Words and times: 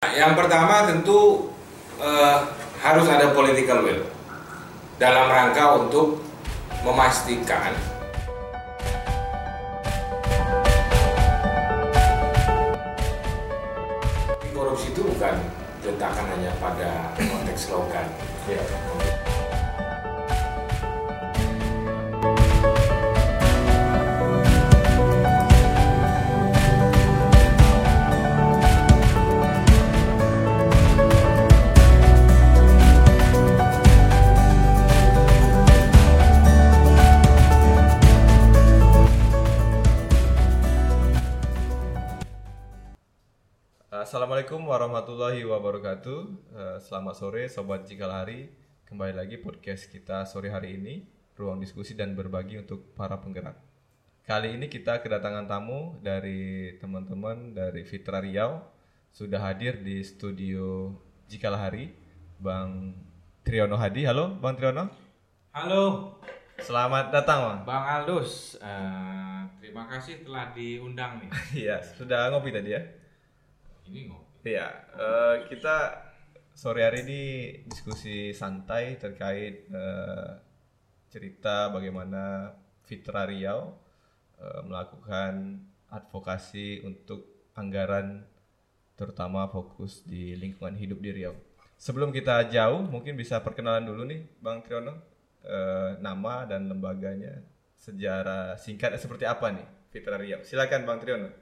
Yang 0.00 0.32
pertama 0.32 0.88
tentu 0.88 1.52
eh, 2.00 2.38
harus 2.80 3.04
ada 3.04 3.36
political 3.36 3.84
will 3.84 4.00
dalam 4.96 5.28
rangka 5.28 5.76
untuk 5.76 6.24
memastikan 6.80 7.76
korupsi 14.56 14.88
itu 14.88 15.04
bukan 15.04 15.36
letakkan 15.84 16.24
hanya 16.32 16.56
pada 16.56 17.12
konteks 17.20 17.68
slogan. 17.68 18.08
Assalamualaikum 44.10 44.66
warahmatullahi 44.66 45.46
wabarakatuh. 45.46 46.20
Eh, 46.50 46.78
Selamat 46.82 47.14
sore 47.14 47.46
Sobat 47.46 47.86
Cikalari. 47.86 48.50
Kembali 48.82 49.14
lagi 49.14 49.38
podcast 49.38 49.86
kita 49.86 50.26
sore 50.26 50.50
hari 50.50 50.74
ini, 50.74 51.06
ruang 51.38 51.62
diskusi 51.62 51.94
dan 51.94 52.18
berbagi 52.18 52.58
untuk 52.58 52.90
para 52.98 53.22
penggerak. 53.22 53.54
Kali 54.26 54.58
ini 54.58 54.66
kita 54.66 54.98
kedatangan 54.98 55.46
tamu 55.46 55.94
dari 56.02 56.74
teman-teman 56.82 57.54
dari 57.54 57.86
Fitra 57.86 58.18
Riau. 58.18 58.58
Sudah 59.14 59.46
hadir 59.46 59.78
di 59.78 60.02
studio 60.02 60.90
Cikalahari, 61.30 61.94
Bang 62.42 62.98
Triono 63.46 63.78
Hadi. 63.78 64.10
Halo 64.10 64.34
Bang 64.42 64.58
Triono. 64.58 64.90
Halo, 65.54 66.18
Selamat 66.58 67.14
datang 67.14 67.46
Bang. 67.46 67.60
Bang 67.62 67.84
Aldus. 67.86 68.58
Eh, 68.58 69.40
terima 69.62 69.86
kasih 69.86 70.26
telah 70.26 70.50
diundang 70.50 71.22
nih. 71.22 71.30
Iya, 71.62 71.78
sudah 71.94 72.26
ngopi 72.34 72.50
tadi 72.50 72.74
ya? 72.74 72.82
Ini. 73.90 74.14
Iya, 74.46 74.68
eh, 74.94 75.36
kita 75.50 76.06
sore 76.54 76.86
hari 76.86 77.02
ini 77.02 77.22
diskusi 77.66 78.30
santai 78.30 78.94
terkait 78.96 79.66
eh, 79.66 80.30
cerita 81.10 81.74
bagaimana 81.74 82.54
Fitra 82.86 83.26
Riau 83.26 83.74
eh, 84.38 84.62
melakukan 84.62 85.58
advokasi 85.90 86.86
untuk 86.86 87.50
anggaran 87.58 88.22
terutama 88.94 89.50
fokus 89.50 90.06
di 90.06 90.38
lingkungan 90.38 90.78
hidup 90.78 91.02
di 91.02 91.10
Riau. 91.10 91.34
Sebelum 91.80 92.12
kita 92.12 92.46
jauh, 92.52 92.84
mungkin 92.84 93.16
bisa 93.16 93.40
perkenalan 93.40 93.88
dulu 93.88 94.04
nih, 94.04 94.20
Bang 94.38 94.60
Triono, 94.60 95.00
eh, 95.42 95.96
nama 95.98 96.44
dan 96.44 96.68
lembaganya, 96.68 97.40
sejarah 97.74 98.60
singkatnya 98.60 99.00
seperti 99.00 99.24
apa 99.24 99.48
nih 99.50 99.66
Fitra 99.88 100.20
Riau. 100.20 100.44
Silakan 100.44 100.84
Bang 100.84 101.00
Triono. 101.00 101.39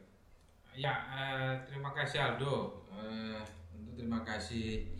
Ya, 0.74 0.94
eh, 1.10 1.52
terima 1.66 1.90
kasih 1.90 2.18
Aldo. 2.22 2.86
Eh, 2.92 3.40
tentu 3.72 3.90
terima 3.94 4.20
kasih 4.22 4.94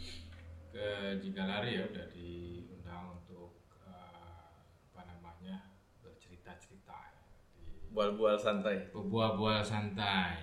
ke 0.72 0.86
Jigalari 1.22 1.78
ya 1.78 1.84
udah 1.86 2.06
diundang 2.10 3.18
untuk 3.18 3.62
eh, 3.82 4.58
apa 4.92 5.02
namanya 5.06 5.56
bercerita-cerita 6.02 6.96
ya, 7.14 7.22
di 7.54 7.88
Bual-bual 7.90 8.36
santai. 8.38 8.90
buah-buah 8.92 9.62
santai. 9.62 10.34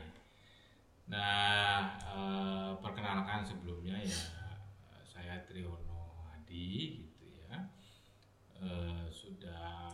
Nah, 1.08 2.00
eh, 2.00 2.72
perkenalkan 2.80 3.46
sebelumnya 3.46 4.00
ya 4.02 4.20
saya 5.06 5.44
Triono 5.46 6.26
Hadi 6.32 7.02
gitu 7.06 7.26
ya. 7.46 7.70
Eh, 8.58 9.06
sudah 9.12 9.94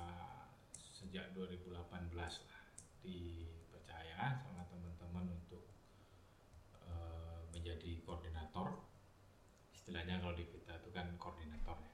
sejak 0.79 1.33
2018 1.33 2.47
lah 2.47 2.64
dipercaya 3.02 4.37
sama 4.37 4.64
teman-teman 4.70 5.33
untuk 5.36 5.67
eh, 6.80 7.41
menjadi 7.52 7.99
koordinator. 8.05 8.87
Istilahnya 9.91 10.23
kalau 10.23 10.39
di 10.39 10.47
kita 10.47 10.71
itu 10.79 10.87
kan 10.95 11.03
koordinator 11.19 11.75
ya. 11.83 11.91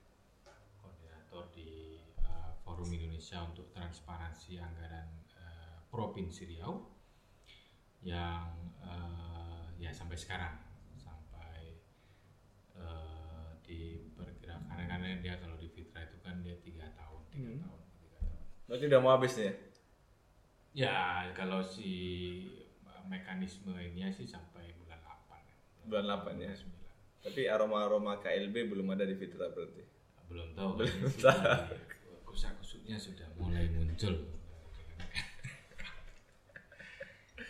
Koordinator 0.78 1.50
di 1.50 1.98
eh, 1.98 2.52
Forum 2.62 2.94
Indonesia 2.94 3.42
untuk 3.42 3.74
Transparansi 3.74 4.62
Anggaran 4.62 5.10
eh, 5.34 5.82
Provinsi 5.90 6.46
Riau 6.46 6.78
yang 8.06 8.54
eh, 8.86 9.82
ya 9.82 9.90
sampai 9.90 10.14
sekarang 10.14 10.62
sampai 10.94 11.82
eh, 12.78 13.50
di 13.66 14.06
karena 14.62 15.18
dia 15.18 15.42
kalau 15.42 15.58
di 15.58 15.66
Fitra 15.66 16.06
itu 16.06 16.22
kan 16.22 16.46
dia 16.46 16.54
tiga 16.62 16.86
tahun 16.94 17.26
tiga 17.34 17.50
Hmm. 17.50 17.58
tahun 17.66 17.82
tiga 17.98 18.18
tahun 18.22 18.46
Berarti 18.70 18.86
udah 18.94 19.00
mau 19.02 19.12
habis 19.18 19.34
nih 19.34 19.50
ya? 19.50 19.54
ya 20.78 20.98
kalau 21.34 21.66
si 21.66 21.90
mekanisme 23.10 23.74
ini 23.74 24.06
sih 24.14 24.30
sampai 24.30 24.70
bulan 24.78 25.02
8 25.02 25.50
ya. 25.50 25.58
Bulan 25.90 26.06
8 26.22 26.38
ya. 26.38 26.54
9. 26.54 26.78
Tapi 27.28 27.44
aroma-aroma 27.52 28.24
KLB 28.24 28.72
belum 28.72 28.88
ada 28.96 29.04
di 29.04 29.20
Fitra 29.20 29.52
berarti. 29.52 29.84
belum 30.32 30.56
tahu. 30.56 30.70
Belum 30.80 31.12
kan 31.20 31.68
kusak 32.24 32.54
kusuknya 32.64 32.96
sudah 32.96 33.28
mulai 33.36 33.68
muncul. 33.76 34.16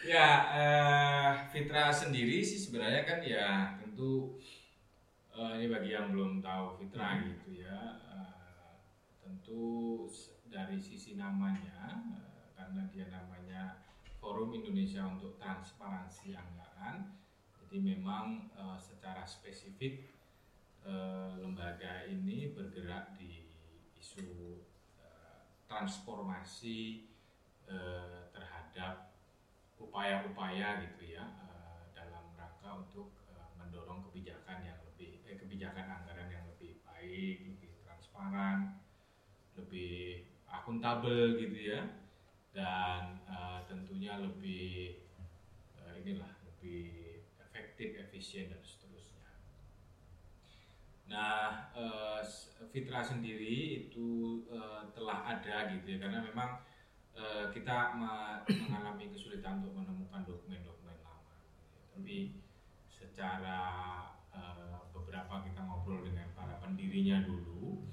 Ya 0.08 0.30
eh, 0.56 1.30
Fitra 1.52 1.92
sendiri 1.92 2.40
sih 2.40 2.56
sebenarnya 2.56 3.04
kan 3.04 3.20
ya 3.20 3.76
tentu 3.76 4.40
eh, 5.36 5.60
ini 5.62 5.68
bagi 5.68 5.92
yang 5.92 6.16
belum 6.16 6.40
tahu 6.40 6.80
Fitra 6.80 7.20
gitu 7.28 7.60
ya 7.60 8.00
eh, 8.08 8.72
tentu 9.20 10.08
dari 10.48 10.80
sisi 10.80 11.20
namanya 11.20 12.00
eh, 12.16 12.48
karena 12.56 12.88
dia 12.88 13.12
namanya 13.12 13.84
Forum 14.24 14.56
Indonesia 14.56 15.04
untuk 15.04 15.36
Transparansi 15.36 16.32
Anggaran 16.34 17.27
jadi 17.68 18.00
memang 18.00 18.48
eh, 18.56 18.80
secara 18.80 19.28
spesifik 19.28 20.08
eh, 20.88 21.32
lembaga 21.36 22.08
ini 22.08 22.56
bergerak 22.56 23.20
di 23.20 23.44
isu 24.00 24.64
eh, 25.04 25.44
transformasi 25.68 27.12
eh, 27.68 28.32
terhadap 28.32 29.12
upaya-upaya 29.84 30.80
gitu 30.88 31.12
ya 31.12 31.28
eh, 31.28 31.92
dalam 31.92 32.32
rangka 32.40 32.88
untuk 32.88 33.12
eh, 33.36 33.52
mendorong 33.60 34.00
kebijakan 34.08 34.64
yang 34.64 34.80
lebih 34.88 35.20
eh, 35.28 35.36
kebijakan 35.36 35.92
anggaran 35.92 36.32
yang 36.32 36.48
lebih 36.48 36.80
baik, 36.88 37.52
lebih 37.52 37.84
transparan, 37.84 38.80
lebih 39.60 40.24
akuntabel 40.48 41.36
gitu 41.36 41.76
ya. 41.76 41.84
Dan 42.56 43.28
eh, 43.28 43.60
tentunya 43.68 44.24
lebih 44.24 45.04
eh, 45.76 45.94
inilah 46.00 46.32
lebih 46.48 46.97
efektif, 47.78 48.10
efisien 48.10 48.50
dan 48.50 48.58
seterusnya. 48.66 49.22
Nah, 51.14 51.70
eh, 51.78 52.20
s- 52.26 52.58
Fitra 52.74 53.06
sendiri 53.06 53.86
itu 53.86 54.42
eh, 54.50 54.82
telah 54.98 55.22
ada 55.38 55.70
gitu 55.78 55.86
ya 55.94 55.98
karena 56.02 56.26
memang 56.26 56.66
eh, 57.14 57.46
kita 57.54 57.94
me- 57.94 58.42
mengalami 58.66 59.14
kesulitan 59.14 59.62
untuk 59.62 59.78
menemukan 59.78 60.26
dokumen-dokumen 60.26 60.98
lama. 61.06 61.38
Tapi 61.94 62.42
secara 62.90 63.62
beberapa 64.94 65.42
kita 65.46 65.62
ngobrol 65.66 66.02
dengan 66.06 66.30
para 66.34 66.58
pendirinya 66.62 67.22
dulu, 67.26 67.86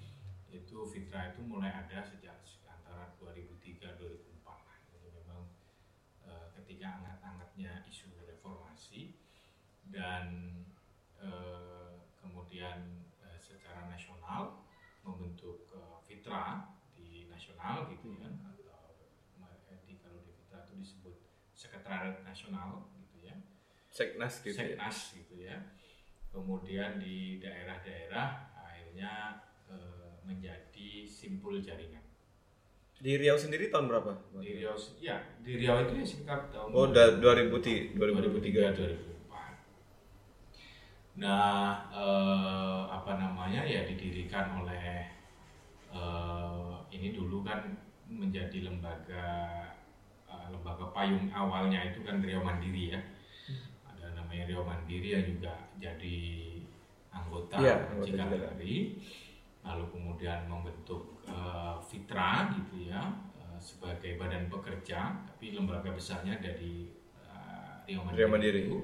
itu 0.48 0.76
Fitra 0.88 1.32
itu 1.36 1.44
mulai 1.44 1.72
ada 1.72 2.00
sejak 2.04 2.40
antara 2.68 3.12
2003 3.20 3.96
2004 4.00 4.64
lah. 4.64 4.76
Jadi 4.92 5.08
memang 5.12 5.52
ketika 6.56 7.00
hangat-hangatnya 7.00 7.84
isu 7.88 8.12
reformasi 8.28 9.13
dan 9.94 10.26
eh, 11.22 11.90
kemudian 12.18 12.78
eh, 13.22 13.38
secara 13.38 13.86
nasional 13.86 14.66
membentuk 15.06 15.70
eh, 15.70 15.96
Fitra 16.02 16.66
di 16.92 17.30
nasional 17.30 17.86
gitu 17.88 18.18
ya 18.18 18.26
atau 18.50 19.06
eh, 19.70 19.78
di 19.86 19.94
kalau 20.02 20.18
di 20.20 20.34
Fitra 20.34 20.66
itu 20.66 20.74
disebut 20.82 21.14
sekretariat 21.54 22.18
nasional 22.20 22.90
gitu 22.98 23.22
ya 23.22 23.38
Seknas 23.88 24.42
gitu 24.42 24.50
ya. 24.50 24.74
seknas 24.74 24.98
gitu 25.14 25.34
ya 25.38 25.58
kemudian 26.28 26.98
di 26.98 27.38
daerah-daerah 27.38 28.28
akhirnya 28.58 29.38
eh, 29.70 30.18
menjadi 30.26 31.06
simpul 31.06 31.62
jaringan 31.62 32.02
Di 32.94 33.20
Riau 33.20 33.36
sendiri 33.36 33.68
tahun 33.68 33.86
berapa? 33.86 34.16
di 34.40 34.50
Riau 34.58 34.74
ya 34.98 35.22
di 35.38 35.60
Riau 35.60 35.78
itu 35.86 35.94
ya 36.00 36.06
sekitar 36.08 36.50
tahun 36.50 36.72
Oh, 36.72 36.90
udah 36.90 37.20
2003, 37.22 37.94
2003. 37.94 38.74
2003 38.74 39.13
Nah, 41.14 41.78
eh, 41.94 42.82
apa 42.90 43.14
namanya 43.14 43.62
ya 43.62 43.86
didirikan 43.86 44.62
oleh 44.62 45.06
eh, 45.94 46.74
ini 46.90 47.14
dulu 47.14 47.46
kan 47.46 47.62
menjadi 48.10 48.66
lembaga 48.66 49.26
eh, 50.26 50.46
lembaga 50.50 50.90
payung 50.90 51.30
awalnya 51.30 51.86
itu 51.86 52.02
kan 52.02 52.18
Riau 52.18 52.42
Mandiri 52.42 52.98
ya. 52.98 53.00
Ada 53.86 54.18
namanya 54.18 54.50
Rio 54.50 54.66
Mandiri 54.66 55.14
yang 55.14 55.24
juga 55.26 55.54
jadi 55.78 56.18
anggota 57.14 57.62
juga. 58.02 58.50
Hari 58.50 58.98
lalu 59.64 59.84
kemudian 59.94 60.50
membentuk 60.50 61.22
eh, 61.30 61.78
Fitra 61.78 62.50
gitu 62.58 62.90
ya 62.90 63.06
eh, 63.38 63.58
sebagai 63.62 64.18
badan 64.18 64.50
pekerja 64.50 65.14
tapi 65.30 65.54
lembaga 65.54 65.94
besarnya 65.94 66.42
dari 66.42 66.90
eh, 67.22 67.74
Rio 67.86 68.02
Mandiri, 68.02 68.18
Rio 68.18 68.28
Mandiri. 68.34 68.60
itu. 68.66 68.78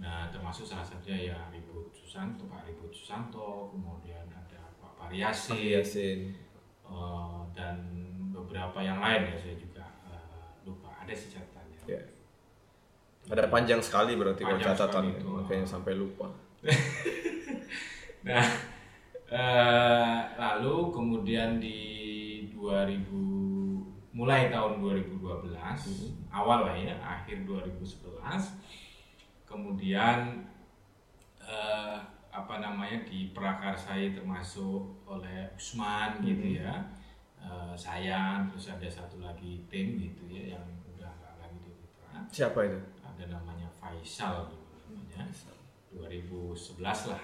Nah, 0.00 0.30
termasuk 0.32 0.64
salah 0.66 0.82
satunya 0.86 1.34
ya 1.34 1.38
Ribut 1.52 1.92
Susanto, 1.92 2.48
Pak 2.48 2.66
Ribut 2.66 2.90
Susanto, 2.90 3.70
kemudian 3.70 4.24
ada 4.30 4.72
Pak 4.80 4.92
Pariasin, 4.98 5.58
Yasin. 5.58 6.20
eh, 6.88 7.40
dan 7.52 7.76
beberapa 8.32 8.80
yang 8.80 8.98
lain 8.98 9.32
ya 9.32 9.36
saya 9.36 9.54
juga 9.56 9.84
eh, 10.08 10.64
lupa 10.64 10.90
ada 10.96 11.12
sih 11.12 11.30
catatannya. 11.30 11.78
Ya. 11.86 12.02
Ada 13.30 13.46
panjang 13.46 13.78
sekali 13.78 14.18
berarti 14.18 14.42
kalau 14.42 14.58
Panjang 14.58 14.74
catatan 14.74 15.04
sekali 15.06 15.20
itu. 15.22 15.28
makanya 15.30 15.66
sampai 15.66 15.92
lupa. 15.94 16.28
Nah, 18.22 18.46
eh, 19.26 20.18
lalu 20.38 20.94
kemudian 20.94 21.58
di 21.58 21.78
2000 22.54 23.10
mulai 24.14 24.46
tahun 24.46 24.78
2012 24.78 25.50
awal 26.30 26.70
lah 26.70 26.76
ya 26.78 26.94
akhir 27.02 27.42
2011 27.42 28.22
kemudian 29.52 30.48
eh, 31.44 31.96
apa 32.32 32.54
namanya 32.64 33.04
diprakarsai 33.04 34.16
termasuk 34.16 35.04
oleh 35.04 35.52
Usman 35.52 36.24
gitu 36.24 36.56
ya. 36.56 36.80
Eh, 37.36 37.74
saya 37.76 38.40
terus 38.48 38.72
ada 38.72 38.88
satu 38.88 39.20
lagi 39.20 39.68
tim 39.68 40.00
gitu 40.00 40.24
ya 40.32 40.56
yang 40.56 40.64
udah 40.96 41.12
nggak 41.12 41.34
lagi 41.36 41.58
di 41.60 41.70
Mitra. 41.76 42.24
Siapa 42.32 42.60
itu? 42.64 42.80
ada 43.04 43.24
namanya 43.28 43.68
Faisal 43.76 44.48
dulu 44.48 44.72
namanya. 44.80 45.28
2011 45.92 47.12
lah. 47.12 47.22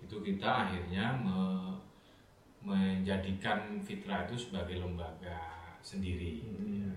Itu 0.00 0.24
kita 0.24 0.48
akhirnya 0.64 1.12
me- 1.20 1.76
menjadikan 2.64 3.76
Fitra 3.84 4.24
itu 4.24 4.48
sebagai 4.48 4.80
lembaga 4.80 5.52
sendiri. 5.84 6.40
Ya, 6.64 6.88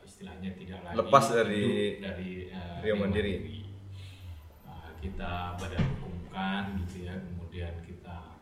istilahnya 0.00 0.56
tidak 0.56 0.80
lagi 0.80 0.96
Lepas 1.04 1.24
dari 1.28 1.60
hidup 1.60 2.00
dari 2.00 2.30
eh, 2.48 2.76
Rio 2.80 2.96
Mandiri. 2.96 3.34
Nah, 3.36 3.61
kita 5.02 5.58
badan 5.58 5.82
hukumkan 5.98 6.78
gitu 6.86 7.10
ya 7.10 7.14
kemudian 7.18 7.74
kita 7.82 8.38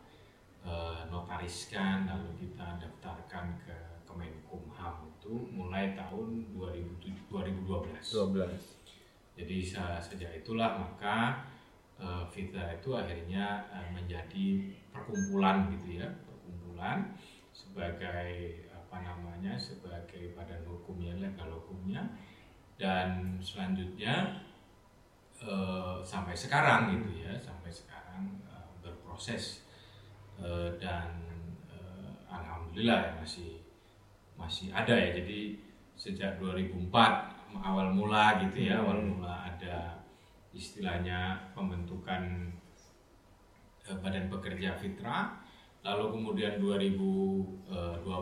eh, 0.61 1.01
notariskan 1.09 2.05
lalu 2.05 2.31
kita 2.37 2.77
daftarkan 2.77 3.57
ke 3.65 3.77
Kemenkumham 4.05 5.09
itu 5.17 5.49
mulai 5.55 5.97
tahun 5.97 6.53
2007 6.53 7.33
2012 7.33 7.97
12. 7.97 9.39
jadi 9.41 9.57
se- 9.65 10.03
sejak 10.05 10.45
itulah 10.45 10.77
maka 10.77 11.49
eh, 11.97 12.25
Fitra 12.29 12.77
itu 12.77 12.93
akhirnya 12.93 13.65
eh, 13.73 13.89
menjadi 13.97 14.47
perkumpulan 14.93 15.73
gitu 15.81 16.05
ya, 16.05 16.09
perkumpulan 16.29 17.17
sebagai 17.57 18.69
apa 18.69 18.97
namanya 19.01 19.57
sebagai 19.57 20.35
badan 20.37 20.67
hukumnya 20.69 21.17
legal 21.17 21.49
hukumnya 21.63 22.03
dan 22.77 23.39
selanjutnya 23.39 24.45
eh, 25.45 25.97
sampai 26.05 26.37
sekarang 26.37 26.93
gitu 26.97 27.25
ya 27.25 27.33
sampai 27.37 27.71
sekarang 27.73 28.41
eh, 28.49 28.69
berproses. 28.85 29.65
Eh, 30.41 30.71
dan 30.81 31.21
eh, 31.69 32.13
alhamdulillah 32.33 33.01
ya 33.01 33.13
masih 33.21 33.61
masih 34.41 34.73
ada 34.73 34.93
ya. 34.93 35.21
Jadi 35.21 35.61
sejak 36.01 36.41
2004 36.41 36.91
awal 37.61 37.93
mula 37.93 38.41
gitu 38.41 38.73
ya 38.73 38.81
awal 38.81 39.05
mula 39.05 39.45
ada 39.45 40.01
istilahnya 40.57 41.51
pembentukan 41.53 42.49
badan 44.01 44.31
pekerja 44.31 44.79
Fitra 44.79 45.35
lalu 45.83 46.15
kemudian 46.15 46.63
2012 46.63 47.67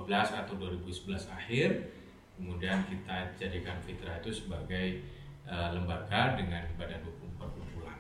atau 0.09 0.55
2011 0.57 1.29
akhir 1.29 1.71
kemudian 2.41 2.79
kita 2.89 3.37
jadikan 3.37 3.77
Fitra 3.85 4.19
itu 4.23 4.31
sebagai 4.33 5.05
eh, 5.49 5.69
lembaga 5.73 6.37
dengan 6.37 6.63
badan 6.77 7.01
hukum 7.03 7.31
perkumpulan 7.35 7.97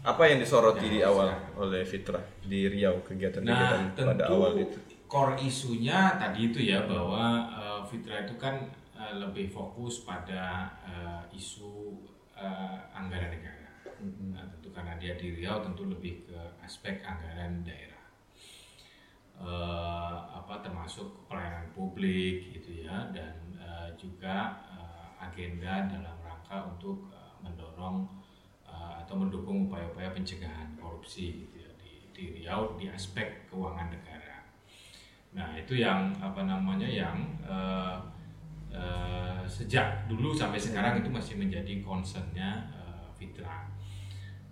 Apa 0.00 0.22
yang 0.24 0.40
disoroti 0.40 0.86
Ya, 0.86 0.92
di 0.92 1.00
awal 1.02 1.28
silakan. 1.28 1.60
oleh 1.60 1.82
Fitra 1.84 2.20
di 2.42 2.60
Riau 2.66 2.96
kegiatan-kegiatan 3.02 3.80
Nah, 3.92 4.06
pada 4.08 4.24
awal 4.26 4.52
itu? 4.58 4.78
core 5.04 5.36
isunya 5.40 6.16
tadi 6.16 6.48
itu 6.48 6.60
ya 6.62 6.84
bahwa 6.84 7.24
eh, 7.50 7.80
Fitra 7.84 8.24
itu 8.24 8.34
kan 8.36 8.56
eh, 8.94 9.14
lebih 9.14 9.48
fokus 9.48 10.02
pada 10.02 10.44
eh, 10.82 11.22
isu 11.32 11.96
eh, 12.32 12.76
anggaran 12.90 13.30
negara. 13.30 13.68
Nah, 14.30 14.46
tentu 14.48 14.70
karena 14.70 14.94
dia 14.96 15.14
di 15.14 15.34
Riau 15.34 15.58
tentu 15.58 15.84
lebih 15.84 16.24
ke 16.24 16.38
aspek 16.60 17.02
anggaran 17.02 17.60
daerah. 17.62 17.96
Eh, 19.38 20.16
apa 20.34 20.58
termasuk 20.58 21.06
pelayanan 21.26 21.70
publik 21.70 22.50
gitu 22.52 22.82
ya 22.82 23.06
dan 23.14 23.34
eh, 23.54 23.90
juga 23.94 24.50
eh, 24.68 25.06
agenda 25.22 25.86
dalam 25.86 26.16
rangka 26.48 26.64
untuk 26.64 27.12
eh, 27.12 27.34
mendorong 27.44 28.08
eh, 28.64 28.92
atau 29.04 29.20
mendukung 29.20 29.68
upaya-upaya 29.68 30.16
pencegahan 30.16 30.72
korupsi 30.80 31.44
gitu 31.44 31.60
ya 31.60 31.70
di, 31.76 32.08
di 32.16 32.24
Riau 32.40 32.80
di 32.80 32.88
aspek 32.88 33.44
keuangan 33.52 33.92
negara. 33.92 34.48
Nah 35.36 35.52
itu 35.60 35.76
yang 35.76 36.16
apa 36.16 36.48
namanya 36.48 36.88
yang 36.88 37.20
eh, 37.44 37.96
eh, 38.72 39.44
sejak 39.44 40.08
dulu 40.08 40.32
sampai 40.32 40.56
sekarang 40.56 41.04
itu 41.04 41.12
masih 41.12 41.36
menjadi 41.36 41.84
concernnya 41.84 42.64
eh, 42.72 43.06
Fitra. 43.12 43.68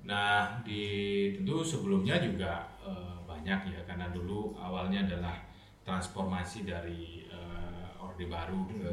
Nah 0.05 0.61
di 0.61 0.85
tentu 1.33 1.65
sebelumnya 1.65 2.21
juga 2.21 2.69
eh, 2.85 3.17
banyak 3.25 3.73
ya 3.73 3.81
karena 3.89 4.13
dulu 4.13 4.53
awalnya 4.53 5.09
adalah 5.09 5.49
transformasi 5.81 6.69
dari 6.69 7.25
eh, 7.25 8.05
Orde 8.05 8.29
Baru 8.29 8.69
ke 8.69 8.93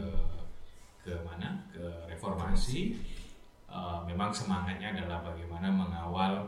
ke 1.03 1.13
mana 1.21 1.67
ke 1.67 1.83
reformasi. 2.07 2.95
Eh, 3.67 4.00
memang 4.05 4.29
semangatnya 4.29 4.94
adalah 4.94 5.19
bagaimana 5.23 5.67
mengawal 5.67 6.45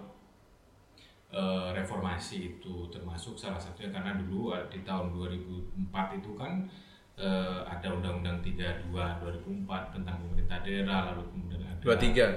eh, 1.28 1.68
reformasi 1.74 2.56
itu 2.56 2.88
termasuk 2.88 3.36
salah 3.36 3.58
satunya 3.58 3.90
karena 3.90 4.16
dulu 4.16 4.54
eh, 4.54 4.64
di 4.70 4.80
tahun 4.82 5.12
2004 5.12 5.92
itu 6.16 6.32
kan 6.34 6.70
eh, 7.18 7.60
ada 7.66 7.88
Undang-Undang 7.92 8.40
32 8.40 8.94
2004 8.94 9.68
tentang 9.92 10.16
pemerintah 10.22 10.62
daerah 10.62 11.12
lalu 11.12 11.24
kemudian 11.28 11.62
ada 11.66 11.82
23. 11.82 12.30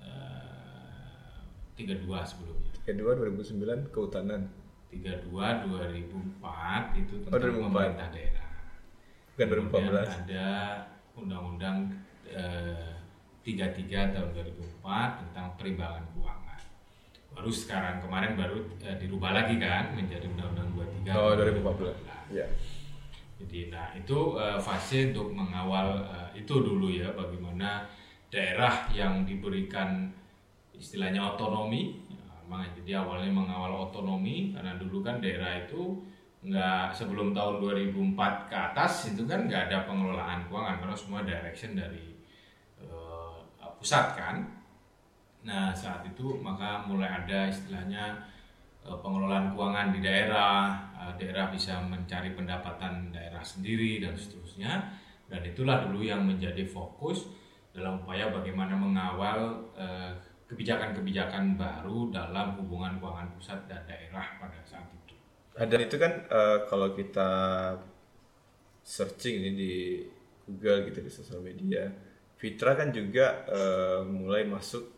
eh, 0.00 1.36
32 1.76 2.06
sebelumnya 2.24 2.70
Kedua 2.80 3.12
2009 3.14 3.92
kehutanan. 3.92 4.48
32 4.90 5.30
2004 5.30 6.98
itu 6.98 7.14
Oh, 7.20 7.30
tentang 7.30 7.40
2004. 7.40 7.66
pemerintah 7.68 8.08
daerah 8.10 8.46
Bukan 9.30 9.46
Kemudian 9.46 9.90
2014. 9.90 10.22
ada 10.22 10.46
Undang-Undang 11.24 11.78
eh, 12.28 12.92
33 13.44 14.14
tahun 14.14 14.30
2004 14.36 15.20
tentang 15.24 15.46
perimbangan 15.56 16.04
keuangan. 16.12 16.60
Baru 17.30 17.50
sekarang 17.52 18.02
kemarin 18.04 18.36
baru 18.36 18.58
eh, 18.84 18.96
dirubah 19.00 19.32
lagi 19.32 19.56
kan 19.56 19.96
menjadi 19.96 20.26
Undang-Undang 20.28 20.68
23. 21.04 21.16
Oh, 21.16 21.32
tahun 21.36 21.56
2014. 21.60 22.36
Ya. 22.36 22.46
Jadi 23.40 23.72
nah 23.72 23.88
itu 23.96 24.18
eh, 24.36 24.58
fase 24.60 25.12
untuk 25.12 25.32
mengawal 25.32 26.04
eh, 26.04 26.44
itu 26.44 26.54
dulu 26.60 26.92
ya 26.92 27.08
bagaimana 27.16 27.88
daerah 28.28 28.86
yang 28.92 29.24
diberikan 29.24 30.12
istilahnya 30.76 31.24
otonomi. 31.36 31.96
Ya, 32.50 32.66
jadi 32.82 33.06
awalnya 33.06 33.30
mengawal 33.30 33.88
otonomi 33.88 34.50
karena 34.52 34.74
dulu 34.74 35.06
kan 35.06 35.22
daerah 35.22 35.62
itu 35.62 36.02
nggak 36.40 36.96
sebelum 36.96 37.36
tahun 37.36 37.60
2004 37.60 38.48
ke 38.48 38.56
atas 38.56 39.12
itu 39.12 39.28
kan 39.28 39.44
nggak 39.44 39.68
ada 39.68 39.84
pengelolaan 39.84 40.48
keuangan 40.48 40.80
karena 40.80 40.96
semua 40.96 41.20
direction 41.20 41.76
dari 41.76 42.16
eh, 42.80 43.36
pusat 43.76 44.16
kan. 44.16 44.36
Nah 45.44 45.72
saat 45.76 46.00
itu 46.08 46.40
maka 46.40 46.80
mulai 46.88 47.12
ada 47.12 47.44
istilahnya 47.44 48.24
eh, 48.88 48.98
pengelolaan 49.04 49.52
keuangan 49.52 49.92
di 49.92 50.00
daerah, 50.00 50.80
eh, 50.96 51.12
daerah 51.20 51.52
bisa 51.52 51.76
mencari 51.84 52.32
pendapatan 52.32 53.12
daerah 53.12 53.44
sendiri 53.44 54.00
dan 54.00 54.16
seterusnya. 54.16 54.96
Dan 55.28 55.44
itulah 55.46 55.84
dulu 55.86 56.02
yang 56.02 56.24
menjadi 56.24 56.64
fokus 56.66 57.28
dalam 57.70 58.02
upaya 58.02 58.34
bagaimana 58.34 58.74
mengawal 58.74 59.62
kebijakan-kebijakan 60.50 61.54
baru 61.54 62.10
dalam 62.10 62.58
hubungan 62.58 62.98
keuangan 62.98 63.30
pusat 63.38 63.70
dan 63.70 63.86
daerah 63.86 64.42
pada 64.42 64.58
saat 64.66 64.90
itu. 64.90 64.99
Nah, 65.60 65.66
dan 65.68 65.80
itu 65.84 65.96
kan 66.00 66.12
eh, 66.24 66.58
kalau 66.72 66.96
kita 66.96 67.28
searching 68.80 69.44
ini 69.44 69.50
di 69.52 69.74
Google 70.48 70.88
gitu 70.90 70.98
di 71.04 71.12
sosial 71.12 71.40
media, 71.44 71.86
Fitra 72.40 72.72
kan 72.72 72.88
juga 72.90 73.44
eh, 73.46 74.00
mulai 74.08 74.48
masuk 74.48 74.88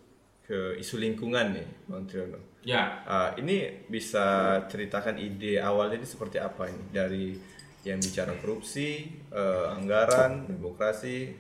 ke 0.47 0.79
isu 0.79 1.03
lingkungan 1.03 1.55
nih, 1.59 1.69
Bang 1.91 2.07
Triono. 2.07 2.39
Ya, 2.63 3.03
Ah, 3.03 3.35
ini 3.35 3.83
bisa 3.91 4.59
ceritakan 4.71 5.19
ide 5.19 5.59
awalnya 5.59 5.99
ini 5.99 6.07
seperti 6.07 6.39
apa 6.39 6.71
ini 6.71 6.85
dari 6.95 7.35
yang 7.83 7.99
bicara 7.99 8.31
korupsi, 8.39 9.11
eh, 9.35 9.67
anggaran, 9.75 10.47
demokrasi, 10.47 11.35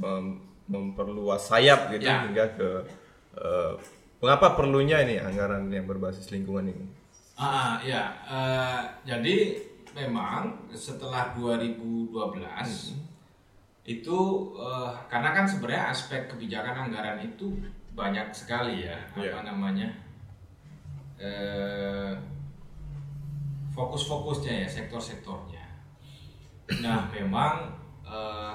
mem- 0.00 0.40
memperluas 0.68 1.48
sayap 1.52 1.92
gitu 1.92 2.08
Ya. 2.08 2.24
hingga 2.24 2.44
ke 2.56 2.68
eh, 3.38 3.72
mengapa 4.24 4.56
perlunya 4.56 4.98
ini 5.04 5.20
anggaran 5.20 5.68
yang 5.68 5.84
berbasis 5.84 6.32
lingkungan 6.32 6.72
ini? 6.72 6.86
Ah, 7.38 7.78
ya. 7.78 8.10
eh, 8.26 8.82
jadi 9.06 9.36
memang 9.94 10.68
setelah 10.74 11.30
2012 11.38 12.98
itu 13.86 14.18
eh, 14.58 14.92
karena 15.06 15.30
kan 15.32 15.46
sebenarnya 15.46 15.84
aspek 15.88 16.26
kebijakan 16.26 16.90
anggaran 16.90 17.22
itu 17.22 17.62
banyak 17.94 18.30
sekali 18.30 18.86
ya 18.86 18.98
Iya. 19.14 19.32
apa 19.32 19.40
namanya 19.48 19.88
eh, 21.18 22.12
fokus-fokusnya 23.70 24.66
ya 24.66 24.68
sektor-sektornya. 24.68 25.62
Nah 26.82 27.06
memang 27.10 27.70
eh, 28.02 28.54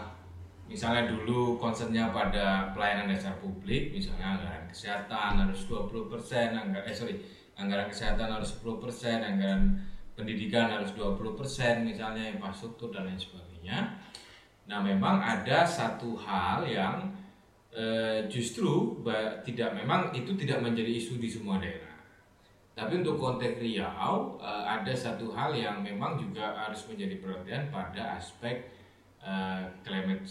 misalnya 0.67 1.07
dulu 1.07 1.55
concernnya 1.55 2.11
pada 2.11 2.71
pelayanan 2.71 3.11
dasar 3.11 3.35
publik, 3.39 3.91
misalnya 3.91 4.35
anggaran 4.35 4.63
kesehatan 4.67 5.39
harus 5.39 5.67
20 5.67 6.11
persen, 6.11 6.51
anggaran 6.51 6.83
eh 6.83 6.95
sorry 6.95 7.15
anggaran 7.63 7.88
kesehatan 7.88 8.27
harus 8.27 8.60
10 8.60 8.84
persen, 8.84 9.24
anggaran 9.24 9.79
pendidikan 10.13 10.70
harus 10.70 10.93
20 10.93 11.39
persen, 11.39 11.88
misalnya 11.88 12.29
infrastruktur 12.29 12.93
dan 12.93 13.10
lain 13.10 13.17
sebagainya. 13.17 13.98
Nah 14.70 14.79
memang 14.79 15.20
ada 15.20 15.65
satu 15.67 16.15
hal 16.20 16.63
yang 16.67 17.12
eh, 17.74 18.27
justru 18.29 19.01
tidak 19.43 19.75
memang 19.75 20.13
itu 20.13 20.38
tidak 20.38 20.62
menjadi 20.63 20.91
isu 20.93 21.17
di 21.20 21.27
semua 21.27 21.60
daerah. 21.60 21.91
Tapi 22.74 23.05
untuk 23.05 23.17
konteks 23.17 23.60
Riau 23.60 24.38
eh, 24.39 24.63
ada 24.70 24.93
satu 24.93 25.34
hal 25.34 25.51
yang 25.58 25.82
memang 25.82 26.15
juga 26.15 26.53
harus 26.55 26.86
menjadi 26.88 27.20
perhatian 27.20 27.74
pada 27.74 28.22
aspek 28.22 28.70
eh, 29.20 29.63
climate 29.82 30.24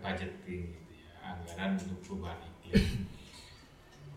budgeting 0.00 0.70
gitu 0.72 0.92
ya, 0.94 1.12
anggaran 1.26 1.76
untuk 1.76 1.98
perubahan 2.00 2.40
iklim. 2.62 3.13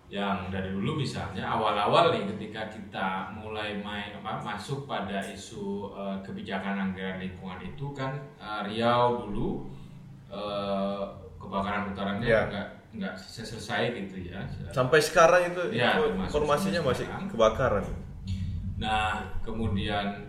Yang 0.07 0.47
dari 0.47 0.71
dulu 0.71 0.95
misalnya 0.95 1.43
awal-awal 1.43 2.15
nih 2.15 2.23
ketika 2.31 2.71
kita 2.71 3.07
mulai 3.35 3.75
main 3.83 4.15
apa 4.15 4.39
masuk 4.39 4.87
pada 4.87 5.19
isu 5.19 5.91
eh, 5.91 6.17
kebijakan 6.23 6.79
anggaran 6.79 7.19
lingkungan 7.19 7.59
itu 7.59 7.91
kan 7.91 8.15
eh, 8.39 8.61
Riau 8.65 9.27
dulu 9.27 9.67
eh, 10.31 11.03
kebakaran 11.37 11.91
hutannya 11.91 12.23
Ya. 12.23 12.41
nggak 12.47 12.67
nggak 12.97 13.13
selesai 13.19 13.93
gitu 13.93 14.31
ya. 14.31 14.41
Sampai 14.71 14.97
sekarang 14.97 15.53
itu 15.53 15.61
Ya, 15.75 15.99
informasinya 15.99 16.81
masih 16.81 17.05
sekarang. 17.05 17.27
kebakaran. 17.29 17.85
Nah, 18.79 19.21
kemudian 19.43 20.23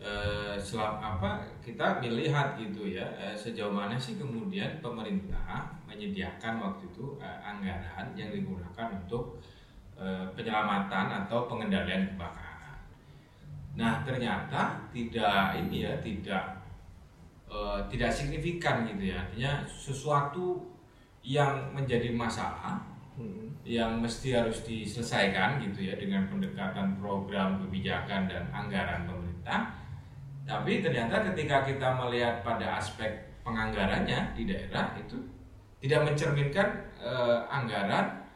eh, 0.00 0.56
selam 0.56 0.96
apa 0.96 1.44
kita 1.60 2.00
melihat 2.00 2.56
gitu 2.56 2.88
ya 2.88 3.04
eh, 3.20 3.36
sejauh 3.36 3.70
mana 3.70 4.00
sih 4.00 4.16
kemudian 4.16 4.80
pemerintah 4.80 5.68
menyediakan 5.84 6.58
waktu 6.58 6.88
itu 6.88 7.20
eh, 7.20 7.38
anggaran 7.44 8.10
yang 8.16 8.32
digunakan 8.32 8.88
untuk 8.96 9.38
eh, 10.00 10.26
penyelamatan 10.32 11.24
atau 11.24 11.44
pengendalian 11.46 12.16
kebakaran. 12.16 12.80
Nah, 13.76 14.02
ternyata 14.02 14.82
tidak 14.90 15.54
ini 15.60 15.84
ya 15.84 15.92
tidak 16.00 16.64
eh, 17.46 17.80
tidak 17.92 18.10
signifikan 18.10 18.88
gitu 18.88 19.12
ya 19.12 19.20
artinya 19.20 19.62
sesuatu 19.68 20.64
yang 21.20 21.76
menjadi 21.76 22.16
masalah 22.16 22.90
Hmm. 23.20 23.52
yang 23.68 24.00
mesti 24.00 24.32
harus 24.32 24.64
diselesaikan 24.64 25.60
gitu 25.60 25.92
ya 25.92 25.94
dengan 26.00 26.24
pendekatan 26.32 26.96
program 26.96 27.60
kebijakan 27.60 28.24
dan 28.24 28.48
anggaran 28.48 29.04
pemerintah. 29.04 29.76
Tapi 30.50 30.82
ternyata 30.82 31.22
ketika 31.30 31.62
kita 31.62 31.94
melihat 31.94 32.42
pada 32.42 32.74
aspek 32.74 33.06
penganggarannya 33.46 34.34
di 34.34 34.50
daerah 34.50 34.98
itu 34.98 35.14
tidak 35.78 36.10
mencerminkan 36.10 36.68
eh, 36.98 37.38
anggaran 37.46 38.26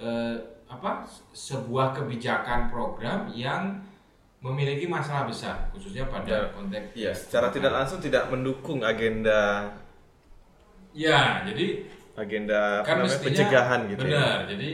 eh, 0.00 0.34
apa 0.66 1.04
sebuah 1.36 1.92
kebijakan 1.92 2.72
program 2.72 3.28
yang 3.28 3.84
memiliki 4.40 4.88
masalah 4.88 5.28
besar 5.28 5.68
khususnya 5.70 6.08
pada 6.08 6.32
Ya. 6.32 6.48
konteks 6.50 6.86
Iya, 6.96 7.12
secara 7.14 7.52
tidak 7.52 7.72
langsung 7.76 8.00
tidak 8.00 8.26
mendukung 8.32 8.80
agenda 8.82 9.68
ya 10.90 11.44
jadi 11.46 11.86
agenda 12.18 12.82
kan 12.82 13.00
namanya, 13.00 13.04
mestinya 13.06 13.28
pencegahan 13.30 13.80
gitu 13.88 14.02
ya. 14.02 14.04
benar 14.08 14.36
jadi 14.50 14.70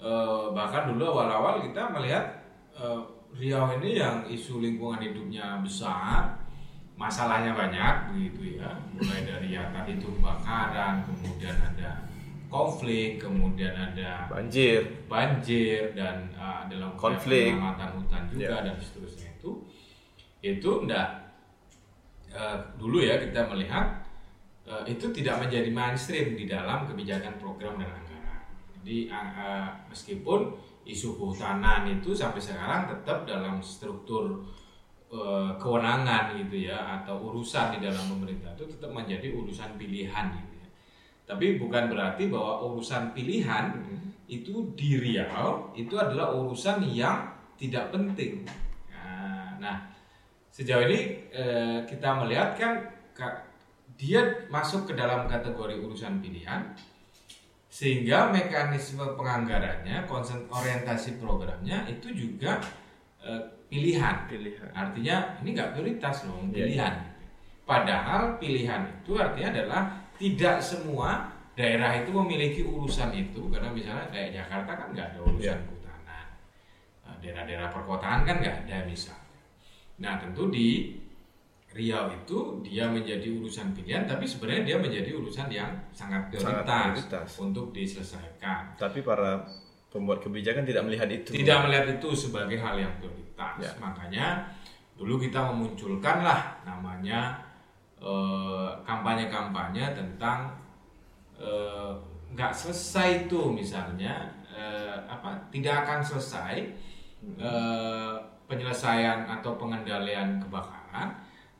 eh, 0.00 0.42
bahkan 0.54 0.82
dulu 0.88 1.04
awal-awal 1.12 1.54
kita 1.60 1.82
melihat 1.92 2.24
eh, 2.72 3.00
Riau 3.36 3.68
ini 3.76 4.00
yang 4.00 4.24
isu 4.24 4.64
lingkungan 4.64 4.96
hidupnya 5.04 5.60
besar 5.60 6.40
masalahnya 6.96 7.52
banyak 7.52 7.94
begitu 8.16 8.56
ya 8.56 8.72
mulai 8.96 9.20
dari 9.28 9.52
ya 9.52 9.68
tadi 9.68 10.00
itu 10.00 10.08
kebakaran 10.16 11.04
kemudian 11.04 11.52
ada 11.60 12.08
konflik 12.48 13.20
kemudian 13.20 13.76
ada 13.76 14.24
Banjir. 14.32 15.04
banjir 15.04 15.92
dan 15.92 16.32
uh, 16.32 16.64
dalam 16.72 16.96
Konflik. 16.96 17.52
penyelamatan 17.52 18.00
hutan 18.00 18.22
juga 18.32 18.40
Ya. 18.48 18.56
dan 18.64 18.76
seterusnya 18.80 19.28
itu 19.36 19.50
itu 20.40 20.70
enggak 20.88 21.08
eh, 22.32 22.56
dulu 22.80 23.04
ya 23.04 23.20
kita 23.20 23.48
melihat 23.52 24.04
eh, 24.64 24.82
itu 24.88 25.12
tidak 25.12 25.44
menjadi 25.44 25.68
mainstream 25.68 26.36
di 26.36 26.44
dalam 26.48 26.86
kebijakan 26.86 27.36
program 27.36 27.76
dan 27.76 27.90
anggaran. 27.92 28.40
Jadi 28.80 29.10
eh, 29.10 29.68
meskipun 29.90 30.40
isu 30.86 31.18
kehutanan 31.18 31.82
itu 31.90 32.14
sampai 32.14 32.38
sekarang 32.38 32.86
tetap 32.86 33.26
dalam 33.26 33.58
struktur 33.58 34.46
eh, 35.10 35.50
kewenangan 35.58 36.38
gitu 36.38 36.70
ya 36.70 37.02
atau 37.02 37.18
urusan 37.18 37.76
di 37.76 37.78
dalam 37.82 38.06
pemerintah 38.06 38.54
itu 38.54 38.70
tetap 38.70 38.94
menjadi 38.94 39.34
urusan 39.34 39.74
pilihan 39.74 40.26
gitu 40.30 40.54
ya. 40.62 40.68
Tapi 41.26 41.58
bukan 41.58 41.90
berarti 41.90 42.30
bahwa 42.30 42.62
urusan 42.70 43.10
pilihan 43.10 43.74
itu 44.30 44.74
di 44.78 44.98
Riau 44.98 45.74
itu 45.74 45.94
adalah 45.98 46.30
urusan 46.34 46.82
yang 46.86 47.34
tidak 47.58 47.90
penting. 47.90 48.46
Nah, 48.90 49.58
nah, 49.58 49.76
sejauh 50.54 50.86
ini 50.86 51.30
eh, 51.34 51.82
kita 51.82 52.22
melihat 52.22 52.54
kan 52.54 52.72
ka- 53.10 53.42
dia 53.96 54.46
masuk 54.52 54.90
ke 54.90 54.92
dalam 54.94 55.24
kategori 55.26 55.80
urusan 55.80 56.20
pilihan 56.20 56.74
sehingga 57.76 58.32
mekanisme 58.32 59.04
penganggarannya, 59.20 60.08
konsen 60.08 60.48
orientasi 60.48 61.20
programnya 61.20 61.84
itu 61.92 62.08
juga 62.08 62.56
eh, 63.20 63.42
pilihan. 63.68 64.24
Pilihan. 64.32 64.72
Artinya 64.72 65.36
ini 65.44 65.52
nggak 65.52 65.76
prioritas 65.76 66.24
loh, 66.24 66.40
Iya. 66.48 66.52
pilihan. 66.56 66.94
Padahal 67.68 68.40
pilihan 68.40 68.82
itu 69.02 69.12
artinya 69.20 69.48
adalah 69.52 69.82
tidak 70.16 70.56
semua 70.64 71.34
daerah 71.52 72.00
itu 72.00 72.14
memiliki 72.16 72.62
urusan 72.64 73.12
itu 73.12 73.50
karena 73.52 73.68
misalnya 73.68 74.08
kayak 74.08 74.30
Jakarta 74.32 74.72
kan 74.72 74.88
nggak 74.96 75.06
ada 75.12 75.20
urusan 75.20 75.58
Iya. 75.58 75.64
kehutanan, 75.68 76.26
Nah, 77.04 77.14
daerah-daerah 77.20 77.68
perkotaan 77.74 78.20
kan 78.24 78.36
nggak 78.40 78.56
ada 78.64 78.76
misalnya. 78.88 79.36
Nah 80.00 80.12
tentu 80.16 80.48
di 80.48 80.96
Riau 81.76 82.08
itu 82.08 82.64
dia 82.64 82.88
menjadi 82.88 83.28
urusan 83.36 83.76
pilihan, 83.76 84.08
tapi 84.08 84.24
sebenarnya 84.24 84.64
dia 84.64 84.76
menjadi 84.80 85.12
urusan 85.12 85.52
yang 85.52 85.68
sangat 85.92 86.32
Sangat 86.32 86.64
prioritas, 86.64 87.36
untuk 87.36 87.76
diselesaikan. 87.76 88.80
Tapi 88.80 89.04
para 89.04 89.44
pembuat 89.92 90.24
kebijakan 90.24 90.64
tidak 90.64 90.88
melihat 90.88 91.08
itu. 91.12 91.36
Tidak 91.36 91.58
melihat 91.68 92.00
itu 92.00 92.08
sebagai 92.16 92.56
hal 92.56 92.80
yang 92.80 92.92
prioritas. 92.96 93.60
Ya. 93.60 93.72
Makanya 93.76 94.48
dulu 94.96 95.20
kita 95.20 95.52
memunculkan 95.52 96.24
lah 96.24 96.56
namanya 96.64 97.44
eh, 98.00 98.68
kampanye-kampanye 98.80 99.92
tentang 99.92 100.56
eh, 101.36 101.92
nggak 102.32 102.52
selesai 102.52 103.28
itu 103.28 103.52
misalnya 103.52 104.32
eh, 104.48 104.96
apa 105.04 105.36
tidak 105.52 105.84
akan 105.84 106.00
selesai 106.00 106.56
eh, 107.36 108.14
penyelesaian 108.48 109.28
atau 109.28 109.60
pengendalian 109.60 110.40
kebakaran 110.40 111.12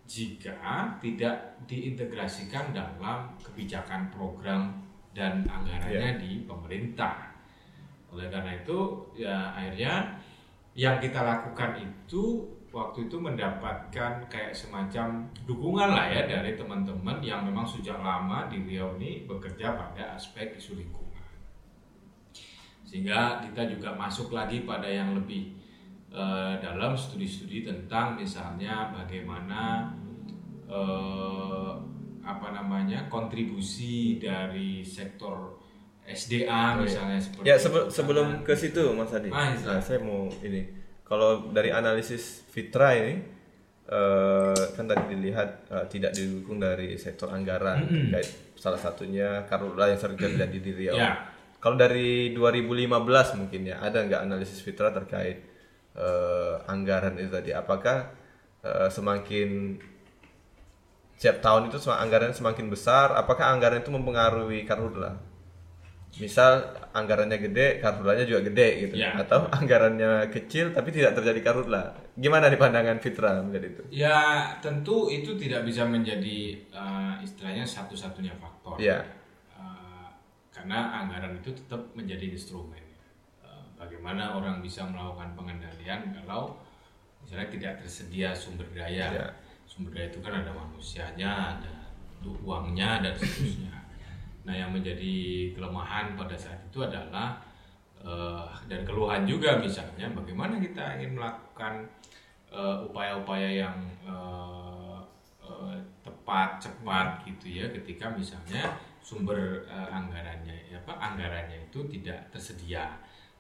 jika 0.07 0.95
tidak 1.03 1.59
diintegrasikan 1.67 2.71
dalam 2.71 3.35
kebijakan 3.43 4.09
program 4.15 4.71
dan 5.11 5.43
anggarannya 5.51 6.23
di 6.23 6.47
pemerintah. 6.47 7.35
Oleh 8.15 8.31
karena 8.31 8.55
itu 8.55 8.79
ya 9.19 9.51
akhirnya 9.53 10.15
yang 10.79 11.03
kita 11.03 11.21
lakukan 11.27 11.83
itu 11.83 12.47
waktu 12.71 13.09
itu 13.09 13.17
mendapatkan 13.17 14.29
kayak 14.29 14.53
semacam 14.53 15.25
dukungan 15.49 15.91
lah 15.97 16.07
ya 16.13 16.29
dari 16.29 16.55
teman-teman 16.55 17.19
yang 17.25 17.43
memang 17.43 17.65
sejak 17.65 17.97
lama 17.99 18.47
di 18.53 18.61
Riau 18.61 19.01
ini 19.01 19.25
bekerja 19.25 19.73
pada 19.75 20.15
aspek 20.15 20.55
isu 20.61 20.77
lingkungan. 20.77 21.25
Sehingga 22.87 23.43
kita 23.43 23.67
juga 23.73 23.97
masuk 23.97 24.31
lagi 24.31 24.63
pada 24.63 24.87
yang 24.87 25.17
lebih 25.17 25.57
eh, 26.17 26.55
dalam 26.59 26.97
studi-studi 26.97 27.61
tentang 27.63 28.17
misalnya 28.17 28.89
bagaimana 28.91 29.93
eh, 30.67 31.71
apa 32.23 32.49
namanya 32.51 33.07
kontribusi 33.07 34.17
dari 34.17 34.83
sektor 34.83 35.55
SDA 36.03 36.47
Oh, 36.73 36.83
iya. 36.83 36.83
misalnya 36.83 37.19
seperti 37.19 37.45
Ya 37.45 37.57
sebe- 37.57 37.87
sebelum 37.89 38.43
ke 38.43 38.55
situ 38.55 38.83
Mas 38.93 39.11
Adi, 39.11 39.29
Ah, 39.29 39.51
iya. 39.51 39.59
nah, 39.69 39.79
saya 39.79 39.99
mau 39.99 40.27
ini 40.41 40.67
kalau 41.03 41.51
dari 41.51 41.71
analisis 41.71 42.43
Fitra 42.49 42.95
ini 42.97 43.15
eh, 43.87 44.63
kan 44.73 44.85
tadi 44.85 45.13
dilihat 45.13 45.51
eh, 45.69 45.87
tidak 45.87 46.11
didukung 46.13 46.59
dari 46.59 46.95
sektor 46.97 47.29
anggaran 47.29 47.87
terkait 47.87 48.27
salah 48.57 48.75
satunya 48.77 49.45
karhutla 49.45 49.87
yang 49.87 50.01
sering 50.01 50.17
terjadi 50.17 50.59
di 50.59 50.73
Riau. 50.75 50.97
Ya. 50.97 51.15
Kalau 51.57 51.75
dari 51.75 52.31
2015 52.33 52.91
mungkin 53.37 53.63
ya, 53.65 53.79
ada 53.79 54.01
nggak 54.01 54.23
analisis 54.23 54.59
Fitra 54.59 54.91
terkait 54.91 55.43
eh, 55.97 56.55
anggaran 56.69 57.17
itu 57.17 57.33
tadi? 57.33 57.51
Apakah 57.57 58.13
eh, 58.63 58.89
semakin 58.93 59.81
setiap 61.17 61.41
tahun 61.41 61.73
itu 61.73 61.81
anggaran 61.89 62.37
semakin 62.37 62.69
besar? 62.69 63.17
Apakah 63.17 63.57
anggaran 63.57 63.81
itu 63.81 63.89
mempengaruhi 63.89 64.69
karhutla? 64.69 65.17
Misal 66.17 66.65
anggarannya 66.97 67.37
gede, 67.37 67.77
karhutlanya 67.85 68.25
juga 68.25 68.49
gede 68.49 68.69
gitu, 68.89 68.95
Ya. 68.97 69.13
atau 69.21 69.45
anggarannya 69.59 70.33
kecil 70.33 70.73
tapi 70.73 70.89
tidak 70.89 71.13
terjadi 71.13 71.41
karhutla. 71.45 71.93
Gimana 72.17 72.49
di 72.49 72.57
pandangan 72.57 72.97
Fitra 73.01 73.45
melihat 73.45 73.69
itu? 73.69 73.83
Ya 73.93 74.49
tentu 74.65 75.13
itu 75.13 75.37
tidak 75.37 75.69
bisa 75.69 75.85
menjadi 75.85 76.57
eh, 76.73 77.15
istilahnya 77.21 77.65
satu-satunya 77.69 78.33
faktor. 78.41 78.81
Eh, 78.81 79.05
karena 80.57 81.05
anggaran 81.05 81.37
itu 81.37 81.53
tetap 81.53 81.85
menjadi 81.93 82.33
instrumen. 82.33 82.81
Bagaimana 83.77 84.33
orang 84.37 84.65
bisa 84.65 84.83
melakukan 84.89 85.37
pengendalian 85.37 86.13
kalau 86.17 86.57
misalnya 87.21 87.49
tidak 87.53 87.73
tersedia 87.85 88.33
sumber 88.33 88.67
daya. 88.73 89.13
Iya. 89.13 89.27
Sumber 89.69 89.93
daya 89.93 90.09
itu 90.09 90.21
kan 90.25 90.33
ada 90.41 90.51
manusianya, 90.51 91.61
ada 91.61 91.75
uangnya 92.25 93.05
dan 93.05 93.13
seterusnya. 93.15 93.77
Nah 94.47 94.55
yang 94.55 94.71
menjadi 94.71 95.15
kelemahan 95.53 96.15
pada 96.15 96.39
saat 96.39 96.63
itu 96.71 96.79
adalah 96.79 97.39
eh, 98.01 98.47
dan 98.71 98.87
keluhan 98.87 99.27
juga 99.27 99.59
misalnya 99.59 100.07
bagaimana 100.15 100.63
kita 100.63 101.03
ingin 101.03 101.19
melakukan 101.19 101.83
eh, 102.51 102.77
upaya-upaya 102.87 103.67
yang 103.67 103.77
eh, 104.07 104.99
eh, 105.43 105.77
tepat 106.07 106.63
cepat 106.63 107.27
gitu 107.27 107.59
ya 107.59 107.67
ketika 107.75 108.07
misalnya 108.15 108.79
sumber 109.03 109.67
eh, 109.67 109.89
anggarannya 109.91 110.71
ya 110.71 110.79
apa 110.83 110.95
anggarannya 110.95 111.67
itu 111.67 111.83
tidak 111.91 112.31
tersedia 112.31 112.87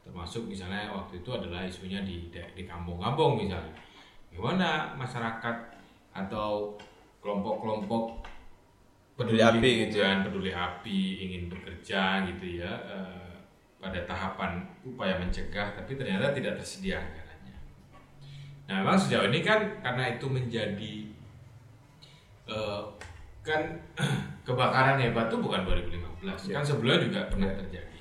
termasuk 0.06 0.46
misalnya 0.46 0.86
waktu 0.94 1.18
itu 1.18 1.30
adalah 1.34 1.66
isunya 1.66 2.00
di 2.06 2.30
di 2.30 2.62
kampung-kampung 2.62 3.42
misalnya 3.42 3.74
gimana 4.30 4.94
masyarakat 4.94 5.56
atau 6.14 6.78
kelompok-kelompok 7.18 8.26
Peduli 9.16 9.40
api 9.40 9.88
gitu 9.88 10.04
ya. 10.04 10.20
peduli 10.20 10.52
api 10.52 11.24
ingin 11.24 11.48
bekerja 11.48 12.20
gitu 12.28 12.60
ya 12.60 12.68
eh, 12.68 13.32
pada 13.80 13.96
tahapan 14.04 14.60
upaya 14.84 15.16
mencegah 15.16 15.72
tapi 15.72 15.96
ternyata 15.96 16.36
tidak 16.36 16.60
tersedia 16.60 17.00
anggarannya. 17.00 17.56
Nah, 18.68 18.84
memang 18.84 19.00
sejauh 19.00 19.32
ini 19.32 19.40
kan 19.40 19.80
karena 19.80 20.20
itu 20.20 20.28
menjadi 20.28 20.94
eh, 22.44 22.82
kan 23.40 23.62
kebakaran 24.46 25.00
hebat 25.00 25.32
itu 25.32 25.40
bukan 25.40 25.64
2015 25.64 26.52
kan 26.52 26.60
sebelumnya 26.60 27.08
juga 27.08 27.20
pernah 27.32 27.56
terjadi. 27.56 28.00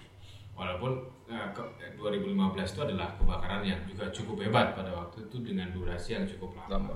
Walaupun 0.51 0.99
eh, 1.25 1.47
ke- 1.53 1.73
eh, 1.81 1.91
2015 1.97 2.69
itu 2.73 2.81
adalah 2.85 3.09
kebakaran 3.17 3.61
yang 3.65 3.81
juga 3.89 4.05
cukup 4.13 4.45
hebat 4.45 4.77
pada 4.77 4.91
waktu 4.93 5.25
itu 5.25 5.41
dengan 5.41 5.73
durasi 5.73 6.17
yang 6.17 6.25
cukup 6.29 6.53
lama. 6.57 6.69
Lama. 6.69 6.95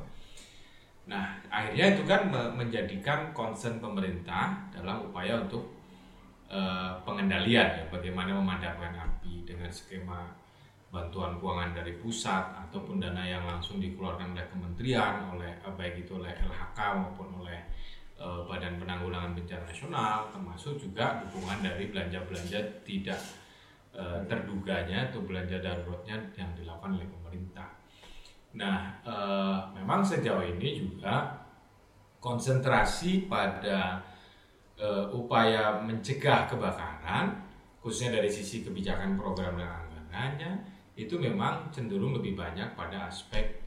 Nah, 1.10 1.42
akhirnya 1.50 1.98
itu 1.98 2.04
kan 2.06 2.30
me- 2.30 2.54
menjadikan 2.54 3.34
concern 3.34 3.82
pemerintah 3.82 4.70
dalam 4.70 5.10
upaya 5.10 5.42
untuk 5.42 5.66
eh, 6.50 6.94
pengendalian 7.06 7.70
ya, 7.78 7.86
bagaimana 7.94 8.34
memadamkan 8.34 8.94
api 8.98 9.46
dengan 9.46 9.70
skema 9.70 10.34
bantuan 10.90 11.38
keuangan 11.38 11.78
dari 11.78 11.94
pusat 12.02 12.42
ataupun 12.66 12.98
dana 12.98 13.22
yang 13.22 13.46
langsung 13.46 13.78
dikeluarkan 13.78 14.34
oleh 14.34 14.46
kementerian, 14.50 15.30
oleh 15.30 15.54
eh, 15.62 15.74
baik 15.78 16.06
itu 16.06 16.18
oleh 16.18 16.34
LHK 16.34 16.80
maupun 16.98 17.46
oleh 17.46 17.62
eh, 18.18 18.42
Badan 18.50 18.82
Penanggulangan 18.82 19.38
Bencana 19.38 19.70
Nasional, 19.70 20.30
termasuk 20.34 20.82
juga 20.82 21.22
dukungan 21.26 21.62
dari 21.62 21.90
belanja-belanja 21.94 22.60
tidak 22.82 23.22
eh, 23.94 24.20
terduganya 24.30 25.10
atau 25.10 25.24
belanja 25.24 25.58
daruratnya 25.62 26.18
yang 26.38 26.50
dilakukan 26.58 26.98
oleh 26.98 27.08
pemerintah. 27.08 27.70
Nah, 28.58 28.98
eh, 29.06 29.60
memang 29.78 30.02
sejauh 30.02 30.42
ini 30.42 30.82
juga 30.82 31.46
konsentrasi 32.20 33.30
pada 33.30 34.04
eh, 34.80 35.06
upaya 35.12 35.80
mencegah 35.84 36.48
kebakaran, 36.48 37.36
khususnya 37.84 38.20
dari 38.20 38.32
sisi 38.32 38.64
kebijakan 38.64 39.20
program 39.20 39.60
dan 39.60 39.68
anggarannya, 39.68 40.52
itu 41.00 41.16
memang 41.16 41.72
cenderung 41.72 42.16
lebih 42.16 42.36
banyak 42.36 42.76
pada 42.76 43.08
aspek 43.08 43.60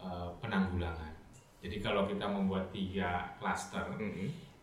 eh, 0.00 0.28
penanggulangan. 0.40 1.12
Jadi 1.60 1.82
kalau 1.82 2.06
kita 2.06 2.30
membuat 2.30 2.70
tiga 2.70 3.34
klaster, 3.40 3.82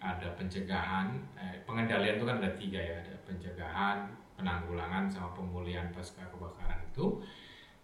ada 0.03 0.27
pencegahan, 0.36 1.15
eh, 1.36 1.63
pengendalian 1.63 2.19
itu 2.19 2.25
kan 2.27 2.38
ada 2.39 2.51
tiga 2.55 2.79
ya, 2.79 2.95
ada 3.03 3.15
pencegahan, 3.23 3.97
penanggulangan, 4.43 5.08
sama 5.08 5.32
pemulihan 5.32 5.88
pasca 5.89 6.21
kebakaran 6.27 6.84
itu. 6.86 7.23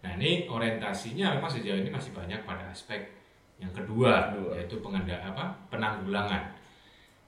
Nah 0.04 0.12
ini 0.14 0.44
orientasinya 0.44 1.34
memang 1.34 1.48
sejauh 1.48 1.76
ini 1.76 1.88
masih 1.88 2.12
banyak 2.12 2.44
pada 2.44 2.68
aspek 2.68 3.16
yang 3.56 3.72
kedua, 3.72 4.32
Kedua. 4.32 4.52
yaitu 4.56 4.76
pengenda 4.80 5.16
apa 5.18 5.56
penanggulangan. 5.68 6.52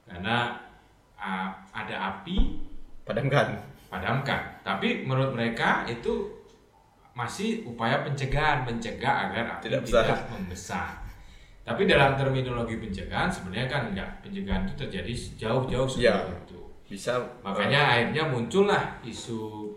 Karena 0.04 0.60
ah, 1.16 1.48
ada 1.72 1.96
api 2.16 2.60
Padamkan. 3.02 3.56
padamkan, 3.88 4.40
tapi 4.62 5.02
menurut 5.02 5.32
mereka 5.32 5.84
itu 5.84 6.30
masih 7.12 7.66
upaya 7.68 8.00
pencegahan, 8.00 8.64
mencegah 8.64 9.28
agar 9.28 9.44
api 9.58 9.68
Tidak 9.68 9.80
tidak, 9.84 10.04
besar. 10.08 10.32
membesar. 10.32 10.92
Tapi 11.62 11.84
dalam 11.84 12.16
terminologi 12.16 12.80
pencegahan 12.80 13.28
sebenarnya 13.28 13.68
kan 13.68 13.82
enggak, 13.92 14.08
pencegahan 14.24 14.64
itu 14.64 14.74
terjadi 14.80 15.12
jauh-jauh 15.38 15.84
sebelum 15.86 16.08
Ya. 16.08 16.40
itu. 16.42 16.60
Bisa 16.92 17.16
Makanya 17.40 17.80
akhirnya 17.88 18.28
muncullah 18.28 19.00
isu 19.00 19.72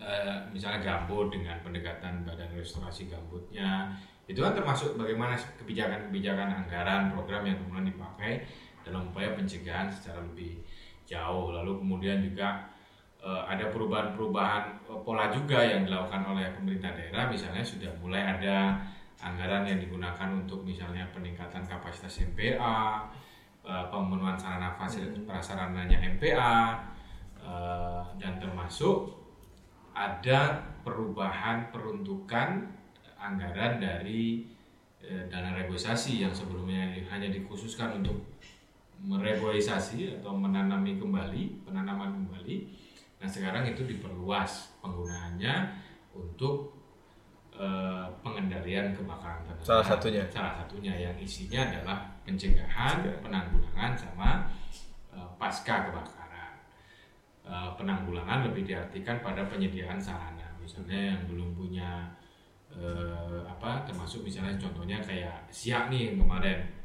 eh, 0.00 0.40
misalnya 0.48 0.80
gambut 0.80 1.28
dengan 1.28 1.60
pendekatan 1.60 2.24
badan 2.24 2.48
restorasi 2.56 3.12
gambutnya. 3.12 3.92
Itu 4.24 4.40
kan 4.40 4.56
termasuk 4.56 4.96
bagaimana 4.96 5.36
kebijakan-kebijakan 5.36 6.64
anggaran 6.64 7.12
program 7.12 7.44
yang 7.44 7.60
kemudian 7.60 7.92
dipakai 7.92 8.48
dalam 8.80 9.12
upaya 9.12 9.36
pencegahan 9.36 9.92
secara 9.92 10.24
lebih 10.24 10.64
jauh. 11.04 11.52
Lalu 11.52 11.84
kemudian 11.84 12.24
juga 12.24 12.64
eh, 13.20 13.42
ada 13.44 13.68
perubahan-perubahan 13.68 14.88
pola 15.04 15.28
juga 15.28 15.60
yang 15.60 15.84
dilakukan 15.84 16.32
oleh 16.32 16.48
pemerintah 16.56 16.96
daerah. 16.96 17.28
Misalnya 17.28 17.60
sudah 17.60 17.92
mulai 18.00 18.24
ada 18.24 18.80
anggaran 19.20 19.68
yang 19.68 19.78
digunakan 19.78 20.28
untuk 20.32 20.64
misalnya 20.64 21.06
peningkatan 21.12 21.62
kapasitas 21.62 22.24
MPA, 22.26 23.06
eh, 23.62 23.84
pemenuhan 23.90 24.34
sarana 24.38 24.74
fasilitas 24.74 25.22
prasarananya 25.22 25.98
MPA, 26.18 26.78
eh, 27.42 28.02
dan 28.18 28.38
termasuk 28.38 29.22
ada 29.92 30.60
perubahan 30.82 31.68
peruntukan 31.70 32.66
anggaran 33.20 33.78
dari 33.78 34.48
eh, 35.02 35.26
dana 35.30 35.54
reboisasi 35.54 36.26
yang 36.26 36.34
sebelumnya 36.34 36.90
hanya 37.10 37.30
dikhususkan 37.30 38.02
untuk 38.02 38.18
mereboisasi 39.02 40.22
atau 40.22 40.30
menanami 40.34 40.94
kembali, 40.94 41.66
penanaman 41.66 42.22
kembali. 42.22 42.56
Nah 43.18 43.26
sekarang 43.26 43.66
itu 43.66 43.82
diperluas 43.86 44.78
penggunaannya 44.78 45.54
untuk 46.14 46.70
eh, 47.54 48.06
pengendalian 48.22 48.94
kebakaran 48.94 49.42
tanah. 49.46 49.62
Salah 49.62 49.86
satunya. 49.86 50.22
Salah 50.30 50.62
satunya 50.62 50.94
yang 50.94 51.16
isinya 51.18 51.66
adalah 51.66 52.11
pencegahan, 52.22 53.02
Pencegahan. 53.02 53.22
penanggulangan 53.22 53.92
sama 53.98 54.30
eh, 55.14 55.30
pasca 55.38 55.90
kebakaran. 55.90 56.54
Eh, 57.42 57.70
penanggulangan 57.78 58.46
lebih 58.50 58.66
diartikan 58.66 59.18
pada 59.20 59.46
penyediaan 59.50 59.98
sarana, 59.98 60.54
misalnya 60.62 61.14
yang 61.14 61.22
belum 61.26 61.58
punya 61.58 62.14
eh, 62.72 63.40
apa, 63.44 63.84
termasuk 63.84 64.24
misalnya 64.24 64.56
contohnya 64.56 65.02
kayak 65.02 65.50
Siak 65.52 65.92
nih 65.92 66.12
yang 66.14 66.24
kemarin 66.24 66.82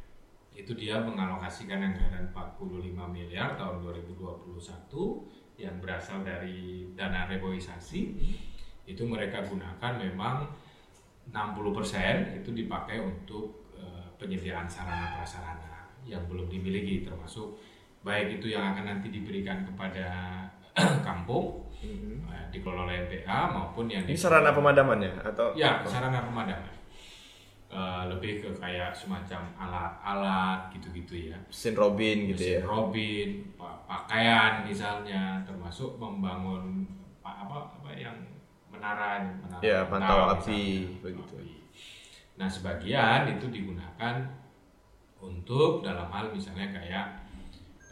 itu 0.58 0.74
dia 0.74 0.98
mengalokasikan 0.98 1.78
anggaran 1.80 2.34
45 2.34 2.98
miliar 3.14 3.54
tahun 3.54 3.86
2021 3.86 4.58
yang 5.62 5.78
berasal 5.78 6.26
dari 6.26 6.90
dana 6.98 7.30
reboisasi 7.30 8.02
itu 8.90 9.04
mereka 9.06 9.46
gunakan 9.46 9.94
memang 10.02 10.50
60% 11.30 12.42
itu 12.42 12.50
dipakai 12.56 13.04
untuk 13.04 13.67
penyediaan 14.18 14.66
sarana 14.66 15.14
prasarana 15.14 15.88
yang 16.04 16.22
belum 16.26 16.48
dimiliki 16.48 17.02
termasuk 17.02 17.58
baik 18.02 18.38
itu 18.38 18.50
yang 18.50 18.72
akan 18.72 18.86
nanti 18.88 19.08
diberikan 19.10 19.62
kepada 19.64 20.08
kampung 21.08 21.66
eh, 21.78 22.46
dikelola 22.50 22.86
oleh 22.86 23.06
MPA 23.06 23.40
maupun 23.48 23.86
yang 23.86 24.04
Ini 24.04 24.14
di- 24.14 24.18
sarana 24.18 24.52
pemadamannya 24.52 25.12
atau 25.24 25.54
Ya, 25.54 25.82
sarana 25.84 26.22
pemadaman. 26.24 26.74
Eh, 27.68 28.04
lebih 28.08 28.40
ke 28.40 28.50
kayak 28.56 28.96
semacam 28.96 29.44
alat-alat 29.54 30.72
gitu-gitu 30.72 31.28
ya. 31.28 31.38
mesin 31.44 31.76
Robin 31.76 32.18
gitu 32.32 32.44
ya. 32.48 32.64
Mesin 32.64 32.66
Robin, 32.66 33.30
pa- 33.54 33.84
pakaian 33.84 34.64
misalnya, 34.64 35.44
termasuk 35.44 36.00
membangun 36.00 36.88
pa- 37.20 37.44
apa 37.44 37.68
apa 37.76 37.92
yang 37.92 38.16
menara, 38.72 39.20
menara 39.36 39.60
Ya, 39.60 39.84
pantau 39.84 40.32
api, 40.32 40.88
misalnya, 40.88 41.04
begitu. 41.04 41.36
api. 41.36 41.57
Nah, 42.38 42.50
sebagian 42.50 43.26
itu 43.34 43.50
digunakan 43.50 44.22
untuk 45.22 45.82
dalam 45.82 46.08
hal 46.14 46.30
misalnya 46.30 46.70
kayak 46.70 47.06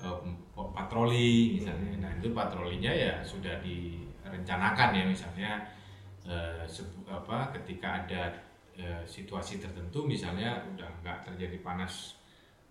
uh, 0.05 0.21
patroli 0.53 1.57
misalnya. 1.57 1.97
Nah 2.01 2.11
itu 2.17 2.29
patrolinya 2.31 2.91
ya 2.91 3.21
sudah 3.25 3.57
direncanakan 3.61 4.89
ya 4.93 5.03
misalnya 5.05 5.51
uh, 6.25 6.63
apa 7.09 7.55
ketika 7.61 8.05
ada 8.05 8.23
uh, 8.77 9.03
situasi 9.05 9.57
tertentu 9.57 10.05
misalnya 10.05 10.61
udah 10.75 10.89
nggak 11.01 11.17
terjadi 11.31 11.57
panas 11.65 12.21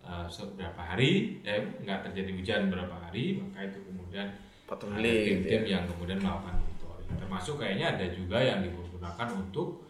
uh, 0.06 0.26
beberapa 0.54 0.82
hari, 0.94 1.42
eh 1.42 1.60
nggak 1.82 2.10
terjadi 2.10 2.30
hujan 2.38 2.60
beberapa 2.70 2.96
hari, 3.08 3.42
maka 3.42 3.66
itu 3.66 3.78
kemudian 3.82 4.30
patroli 4.64 5.02
ada 5.02 5.02
tim-tim 5.02 5.60
gitu 5.60 5.68
ya. 5.68 5.74
yang 5.78 5.84
kemudian 5.90 6.18
melakukan 6.22 6.54
monitoring. 6.62 7.10
Termasuk 7.18 7.54
kayaknya 7.58 7.86
ada 7.98 8.06
juga 8.14 8.38
yang 8.40 8.62
digunakan 8.62 9.28
untuk 9.34 9.84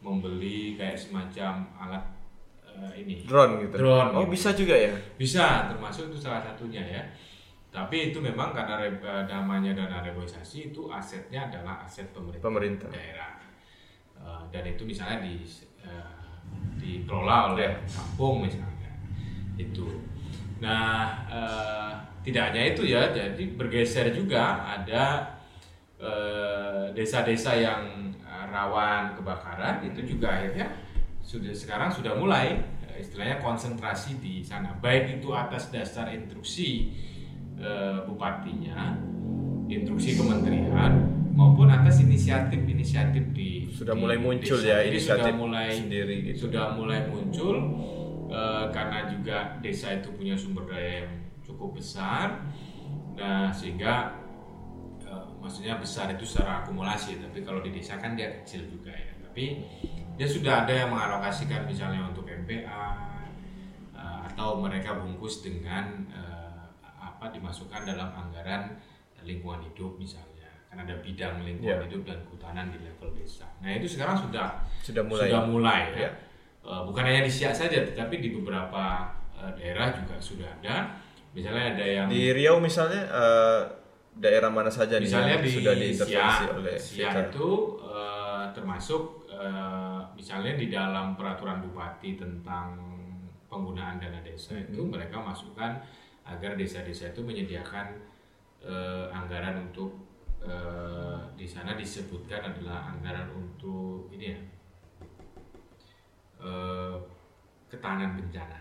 membeli 0.00 0.74
kayak 0.74 0.96
semacam 0.96 1.68
alat 1.76 2.04
uh, 2.64 2.92
ini 2.92 3.20
drone 3.22 3.60
gitu. 3.62 3.74
Drone, 3.76 4.10
Oh, 4.12 4.24
gitu. 4.24 4.32
bisa 4.32 4.48
juga 4.52 4.74
ya. 4.74 4.92
bisa 5.14 5.68
termasuk 5.68 6.08
itu 6.08 6.18
salah 6.18 6.40
satunya 6.40 6.80
ya. 6.80 7.02
Tapi 7.70 8.10
itu 8.10 8.18
memang 8.18 8.50
karena 8.50 8.82
re- 8.82 8.98
eh, 8.98 9.24
namanya 9.24 9.70
dana 9.70 10.02
reboisasi 10.02 10.74
itu 10.74 10.90
asetnya 10.90 11.46
adalah 11.46 11.86
aset 11.86 12.10
pemerintah, 12.10 12.42
Pemerintah. 12.42 12.90
daerah 12.90 13.32
Eh, 14.20 14.42
dan 14.50 14.64
itu 14.66 14.82
misalnya 14.84 15.22
di 15.22 15.40
eh, 15.80 16.12
dikelola 16.76 17.54
oleh 17.54 17.72
kampung 17.86 18.42
misalnya 18.44 18.90
itu. 19.56 19.86
Nah 20.58 21.24
eh, 21.24 21.92
tidak 22.20 22.52
hanya 22.52 22.62
itu 22.74 22.82
ya, 22.84 23.14
jadi 23.14 23.44
bergeser 23.56 24.12
juga 24.12 24.60
ada 24.66 25.24
eh, 25.96 26.84
desa-desa 26.92 27.54
yang 27.54 28.09
eh, 28.09 28.09
rawan 28.50 29.14
kebakaran 29.14 29.86
itu 29.86 30.14
juga 30.16 30.34
akhirnya 30.36 30.74
sudah 31.22 31.54
sekarang 31.54 31.88
sudah 31.88 32.18
mulai 32.18 32.58
eh, 32.90 32.98
istilahnya 32.98 33.38
konsentrasi 33.38 34.18
di 34.18 34.42
sana 34.42 34.74
baik 34.82 35.22
itu 35.22 35.30
atas 35.30 35.70
dasar 35.70 36.10
instruksi 36.10 36.90
eh, 37.56 37.98
bupatinya 38.04 38.98
instruksi 39.70 40.18
kementerian 40.18 40.92
maupun 41.30 41.70
atas 41.70 42.02
inisiatif-inisiatif 42.02 43.30
di 43.30 43.70
Sudah 43.70 43.94
di 43.94 44.00
mulai 44.02 44.18
muncul 44.18 44.58
desa. 44.58 44.66
ya 44.66 44.78
inisiatif 44.82 45.30
sudah 45.30 45.38
mulai 45.38 45.68
sendiri 45.70 46.16
gitu. 46.26 46.50
sudah 46.50 46.64
mulai 46.74 47.00
muncul 47.06 47.56
eh, 48.28 48.64
karena 48.74 48.98
juga 49.08 49.38
desa 49.62 49.94
itu 49.94 50.10
punya 50.18 50.34
sumber 50.34 50.66
daya 50.66 51.06
yang 51.06 51.12
cukup 51.46 51.78
besar 51.78 52.42
nah 53.14 53.54
sehingga 53.54 53.94
eh, 54.18 54.19
maksudnya 55.50 55.82
besar 55.82 56.06
itu 56.14 56.22
secara 56.22 56.62
akumulasi 56.62 57.18
tapi 57.18 57.42
kalau 57.42 57.58
di 57.58 57.74
desa 57.74 57.98
kan 57.98 58.14
dia 58.14 58.30
kecil 58.38 58.70
juga 58.70 58.94
ya 58.94 59.10
tapi 59.18 59.66
dia 60.14 60.28
sudah 60.30 60.62
ada 60.62 60.70
yang 60.70 60.94
mengalokasikan 60.94 61.66
misalnya 61.66 62.06
untuk 62.06 62.22
MPA 62.22 62.86
eh, 63.90 64.18
atau 64.30 64.62
mereka 64.62 64.94
bungkus 64.94 65.42
dengan 65.42 66.06
eh, 66.06 66.62
apa 67.02 67.34
dimasukkan 67.34 67.82
dalam 67.82 68.14
anggaran 68.14 68.78
lingkungan 69.26 69.66
hidup 69.66 69.98
misalnya 69.98 70.46
kan 70.70 70.86
ada 70.86 71.02
bidang 71.02 71.42
lingkungan 71.42 71.82
Ya. 71.82 71.82
hidup 71.82 72.06
dan 72.06 72.22
kehutanan 72.22 72.70
di 72.70 72.78
level 72.78 73.10
desa 73.18 73.50
nah 73.58 73.74
itu 73.74 73.90
sekarang 73.90 74.14
sudah 74.14 74.54
Sudah 74.86 75.02
mulai. 75.02 75.26
sudah 75.26 75.42
mulai 75.44 75.80
ya. 75.90 76.06
Ya. 76.06 76.10
Eh, 76.62 76.82
bukan 76.86 77.02
hanya 77.02 77.26
di 77.26 77.32
Siak 77.34 77.58
saja 77.58 77.82
tetapi 77.82 78.22
di 78.22 78.30
beberapa 78.30 79.10
daerah 79.58 79.90
juga 79.90 80.14
sudah 80.22 80.46
ada 80.62 80.94
misalnya 81.34 81.74
ada 81.74 81.82
yang 81.82 82.06
Di 82.06 82.30
Riau 82.30 82.62
misalnya 82.62 83.02
eh, 83.02 83.62
daerah 84.20 84.52
mana 84.52 84.68
saja 84.68 85.00
nih 85.00 85.08
misalnya 85.08 85.34
yang 85.34 85.42
di 85.42 85.50
sudah 85.50 85.72
diintervensi 85.74 86.44
oleh 86.52 86.76
Fitra? 86.76 87.20
itu 87.24 87.48
eh, 87.82 88.44
termasuk 88.52 89.02
eh, 89.26 90.00
misalnya 90.12 90.52
di 90.54 90.66
dalam 90.68 91.16
peraturan 91.16 91.64
bupati 91.64 92.14
tentang 92.14 92.76
penggunaan 93.48 93.96
dana 93.96 94.20
desa 94.20 94.52
Hmm. 94.54 94.68
itu 94.68 94.82
mereka 94.84 95.16
masukkan 95.18 95.80
agar 96.22 96.54
desa-desa 96.54 97.10
itu 97.10 97.20
menyediakan 97.20 97.96
eh, 98.60 99.06
anggaran 99.10 99.56
untuk 99.64 99.96
eh, 100.38 101.18
di 101.34 101.48
sana 101.48 101.72
disebutkan 101.74 102.44
adalah 102.46 102.92
anggaran 102.92 103.32
untuk 103.32 104.12
ini 104.12 104.36
ya 104.36 104.40
eh, 106.40 106.94
ketahanan 107.68 108.16
bencana 108.16 108.60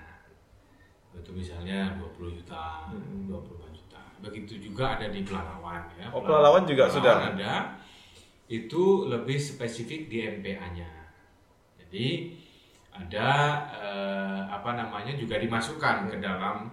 itu 1.10 1.32
misalnya 1.34 1.98
20 2.00 2.38
juta, 2.38 2.88
Hmm. 2.88 3.26
25 3.28 3.36
juta. 3.36 3.69
Begitu 4.20 4.60
juga 4.60 5.00
ada 5.00 5.08
di 5.08 5.24
Pelalawan 5.24 5.84
ya. 5.96 6.08
Oh, 6.12 6.22
Pelalawan 6.22 6.64
juga 6.68 6.92
sudah? 6.92 7.32
ada. 7.32 7.80
Itu 8.50 9.06
lebih 9.08 9.38
spesifik 9.38 10.10
di 10.10 10.26
MPA-nya. 10.26 10.90
Jadi 11.78 12.34
ada 12.90 13.30
eh, 13.80 14.42
apa 14.50 14.76
namanya 14.76 15.16
juga 15.16 15.40
dimasukkan 15.40 16.10
ke 16.10 16.18
dalam 16.20 16.68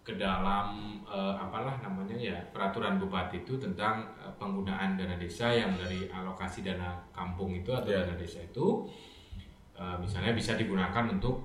ke 0.00 0.16
dalam 0.16 0.96
eh, 1.04 1.34
apalah 1.36 1.76
namanya 1.84 2.16
ya 2.16 2.36
peraturan 2.48 2.96
bupati 2.96 3.44
itu 3.44 3.60
tentang 3.60 4.08
eh, 4.16 4.32
penggunaan 4.40 4.96
dana 4.96 5.20
desa 5.20 5.52
yang 5.52 5.76
dari 5.76 6.08
alokasi 6.08 6.64
dana 6.64 6.96
kampung 7.12 7.52
itu 7.52 7.68
atau 7.68 7.90
Ya. 7.92 8.00
dana 8.06 8.16
desa 8.16 8.40
itu 8.40 8.88
eh, 9.76 9.96
misalnya 10.00 10.32
bisa 10.32 10.56
digunakan 10.56 11.04
untuk 11.10 11.44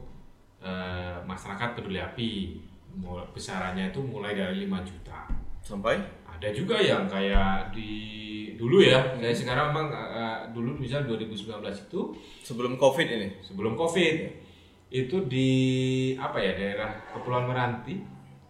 eh, 0.63 1.19
masyarakat 1.27 1.75
peduli 1.75 1.99
api 1.99 2.31
besarannya 3.35 3.91
itu 3.91 3.99
mulai 4.03 4.35
dari 4.35 4.67
5 4.67 4.87
juta. 4.87 5.27
Sampai? 5.65 5.97
Ada 6.29 6.51
juga 6.51 6.77
yang 6.77 7.07
kayak 7.07 7.71
di 7.71 7.91
dulu 8.55 8.79
ya 8.83 9.19
kayak 9.19 9.35
sekarang 9.35 9.71
memang 9.71 9.87
eh, 9.91 10.39
dulu 10.55 10.79
misal 10.79 11.03
2019 11.07 11.59
itu 11.63 12.01
sebelum 12.43 12.79
Covid 12.79 13.07
ini. 13.07 13.29
sebelum 13.43 13.75
covid. 13.75 14.15
Itu 14.91 15.27
di 15.27 15.49
apa 16.15 16.39
ya 16.39 16.55
daerah 16.55 16.91
Kepulauan 17.11 17.51
Meranti. 17.51 17.95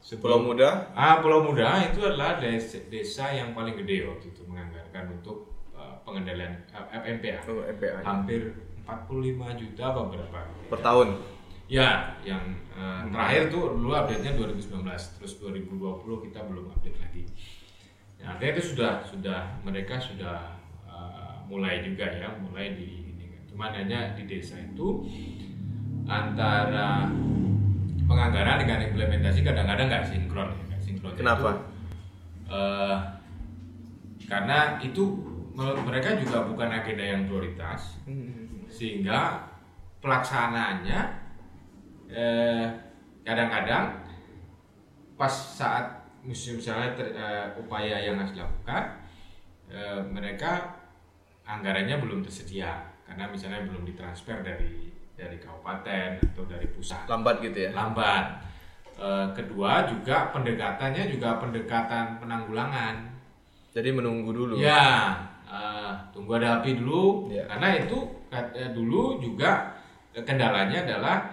Pulau 0.05 0.38
sebelum 0.38 0.41
Muda? 0.53 0.69
Ah 0.93 1.17
Pulau 1.17 1.41
Muda 1.41 1.81
itu 1.81 2.05
adalah 2.05 2.38
desa, 2.38 2.77
desa 2.93 3.25
yang 3.34 3.58
paling 3.58 3.73
gede 3.73 4.05
waktu 4.05 4.29
itu 4.29 4.45
menganggarkan 4.45 5.17
untuk 5.17 5.49
eh, 5.73 5.95
pengendalian 6.05 6.53
eh, 6.69 7.01
MPA 7.17 7.41
oh, 7.49 7.65
MPA 7.65 8.05
hampir 8.05 8.53
45 8.86 9.62
juta 9.62 9.84
apa 9.89 10.01
berapa. 10.13 10.39
Per 10.69 10.79
tahun. 10.86 11.35
Ya, 11.65 12.13
yang 12.21 12.45
eh, 12.78 13.01
terakhir 13.10 13.49
tuh 13.49 13.73
dulu 13.73 13.97
update-nya 13.97 14.38
2019, 14.38 14.86
terus 15.17 15.34
2020 15.41 16.25
kita 16.30 16.45
belum 16.45 16.69
update 16.69 16.97
lagi. 17.01 17.23
Ya, 18.21 18.38
artinya 18.38 18.51
itu 18.54 18.63
sudah 18.73 19.01
sudah 19.01 19.39
mereka 19.65 19.97
sudah 19.97 20.62
eh, 20.86 21.34
mulai 21.49 21.82
juga 21.82 22.06
ya, 22.06 22.30
mulai 22.38 22.78
di 22.78 23.10
ini. 23.17 23.41
Cuman 23.49 23.73
hanya 23.73 24.13
di 24.13 24.30
desa 24.30 24.62
itu 24.62 25.10
antara 26.06 27.10
penganggaran 28.06 28.62
dengan 28.62 28.86
implementasi 28.86 29.41
kadang-kadang 29.41 29.89
nggak 29.89 30.06
sinkron, 30.06 30.54
ya, 30.54 30.62
nggak 30.69 30.82
sinkron. 30.86 31.13
Kenapa? 31.17 31.49
Itu, 31.49 32.54
eh, 32.54 32.97
karena 34.30 34.78
itu 34.86 35.04
menurut 35.58 35.82
mereka 35.82 36.13
juga 36.21 36.45
bukan 36.45 36.69
agenda 36.69 37.06
yang 37.06 37.25
prioritas 37.25 37.97
sehingga 38.69 39.49
pelaksanaannya 40.04 41.24
eh, 42.10 42.65
kadang-kadang 43.26 44.06
pas 45.15 45.32
saat 45.32 45.86
musim 46.26 46.58
misalnya 46.58 46.94
ter- 46.98 47.13
eh, 47.15 47.48
upaya 47.56 48.02
yang 48.02 48.18
harus 48.20 48.34
dilakukan 48.36 48.84
eh, 49.70 50.02
mereka 50.10 50.76
anggarannya 51.46 52.02
belum 52.02 52.26
tersedia 52.26 52.82
karena 53.06 53.30
misalnya 53.30 53.62
belum 53.70 53.86
ditransfer 53.86 54.41
dari 54.41 54.89
dari 55.15 55.38
kabupaten 55.39 56.20
atau 56.20 56.44
dari 56.44 56.68
pusat 56.76 57.08
Lambat 57.08 57.39
gitu 57.39 57.70
ya. 57.70 57.72
lambat. 57.72 58.26
Eh, 58.96 59.28
kedua 59.36 59.86
juga 59.88 60.32
pendekatannya 60.32 61.04
juga 61.12 61.39
pendekatan 61.39 62.20
penanggulangan 62.20 63.15
Jadi 63.76 63.91
menunggu 63.91 64.32
dulu. 64.32 64.54
Ya, 64.56 65.15
eh, 65.48 65.91
tunggu 66.15 66.39
ada 66.39 66.60
api 66.63 66.80
dulu. 66.80 67.28
Ya. 67.28 67.44
Karena 67.48 67.76
itu 67.76 67.96
eh, 68.32 68.72
dulu 68.72 69.20
juga 69.20 69.76
kendalanya 70.15 70.84
adalah 70.88 71.28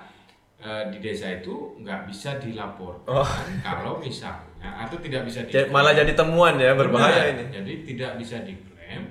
eh, 0.62 0.84
di 0.88 0.98
desa 0.98 1.26
itu 1.32 1.74
nggak 1.76 2.06
bisa 2.06 2.38
dilaporkan 2.38 3.10
Oh. 3.12 3.26
kalau 3.60 3.98
misalnya 3.98 4.46
atau 4.78 4.94
tidak 4.96 5.26
bisa 5.26 5.42
diklaim. 5.42 5.68
malah 5.68 5.90
jadi 5.92 6.12
temuan 6.12 6.54
ya 6.54 6.72
berbahaya 6.72 7.28
Benar. 7.28 7.34
ini. 7.34 7.44
Jadi 7.50 7.72
tidak 7.84 8.10
bisa 8.16 8.36
diklaim 8.40 9.02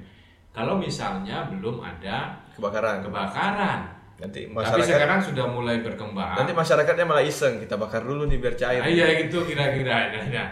kalau 0.50 0.76
misalnya 0.76 1.44
belum 1.46 1.80
ada 1.80 2.40
Kebakaran. 2.54 3.04
kebakaran. 3.04 3.80
Nanti 4.16 4.46
Tapi 4.46 4.54
masyarakat 4.54 4.86
sekarang 4.88 5.20
sudah 5.20 5.46
mulai 5.46 5.82
berkembang. 5.82 6.38
nanti 6.38 6.54
masyarakatnya 6.54 7.04
malah 7.04 7.26
iseng 7.26 7.58
kita 7.58 7.76
bakar 7.76 8.02
dulu 8.02 8.24
nih 8.26 8.38
biar 8.38 8.56
cair. 8.56 8.80
Ah, 8.80 8.88
iya 8.88 9.08
gitu 9.20 9.44
kira-kira. 9.44 9.98
Nah, 10.14 10.24
nah. 10.30 10.50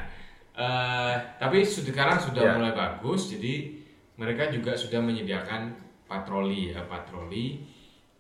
Eh, 0.59 1.13
tapi 1.38 1.63
sekarang 1.63 2.19
sudah 2.19 2.43
Ya. 2.43 2.51
mulai 2.51 2.73
bagus, 2.73 3.31
jadi 3.31 3.71
mereka 4.15 4.51
juga 4.51 4.75
sudah 4.75 4.99
menyediakan 4.99 5.71
patroli 6.03 6.73
ya 6.73 6.83
patroli 6.83 7.63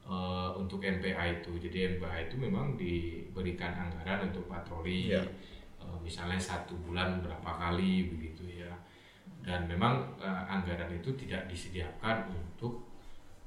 eh, 0.09 0.49
untuk 0.57 0.81
MPA 0.81 1.39
itu. 1.39 1.53
Jadi 1.61 1.95
MPA 1.97 2.25
itu 2.25 2.35
memang 2.41 2.73
diberikan 2.73 3.71
anggaran 3.77 4.33
untuk 4.33 4.49
patroli, 4.49 5.13
Ya. 5.13 5.21
Eh, 5.79 5.97
misalnya 6.03 6.37
satu 6.37 6.75
bulan 6.83 7.23
berapa 7.23 7.49
kali 7.49 8.11
begitu 8.11 8.45
ya. 8.65 8.73
Dan 9.39 9.65
memang 9.65 10.03
eh, 10.19 10.43
anggaran 10.51 10.91
itu 10.91 11.15
tidak 11.15 11.47
disediakan 11.47 12.29
untuk 12.35 12.85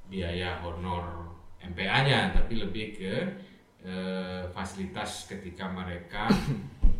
biaya 0.09 0.59
honor 0.64 1.31
MPA-nya, 1.62 2.35
tapi 2.35 2.59
lebih 2.59 2.98
ke 2.98 3.14
eh, 3.85 4.42
fasilitas 4.51 5.31
ketika 5.31 5.70
mereka 5.70 6.27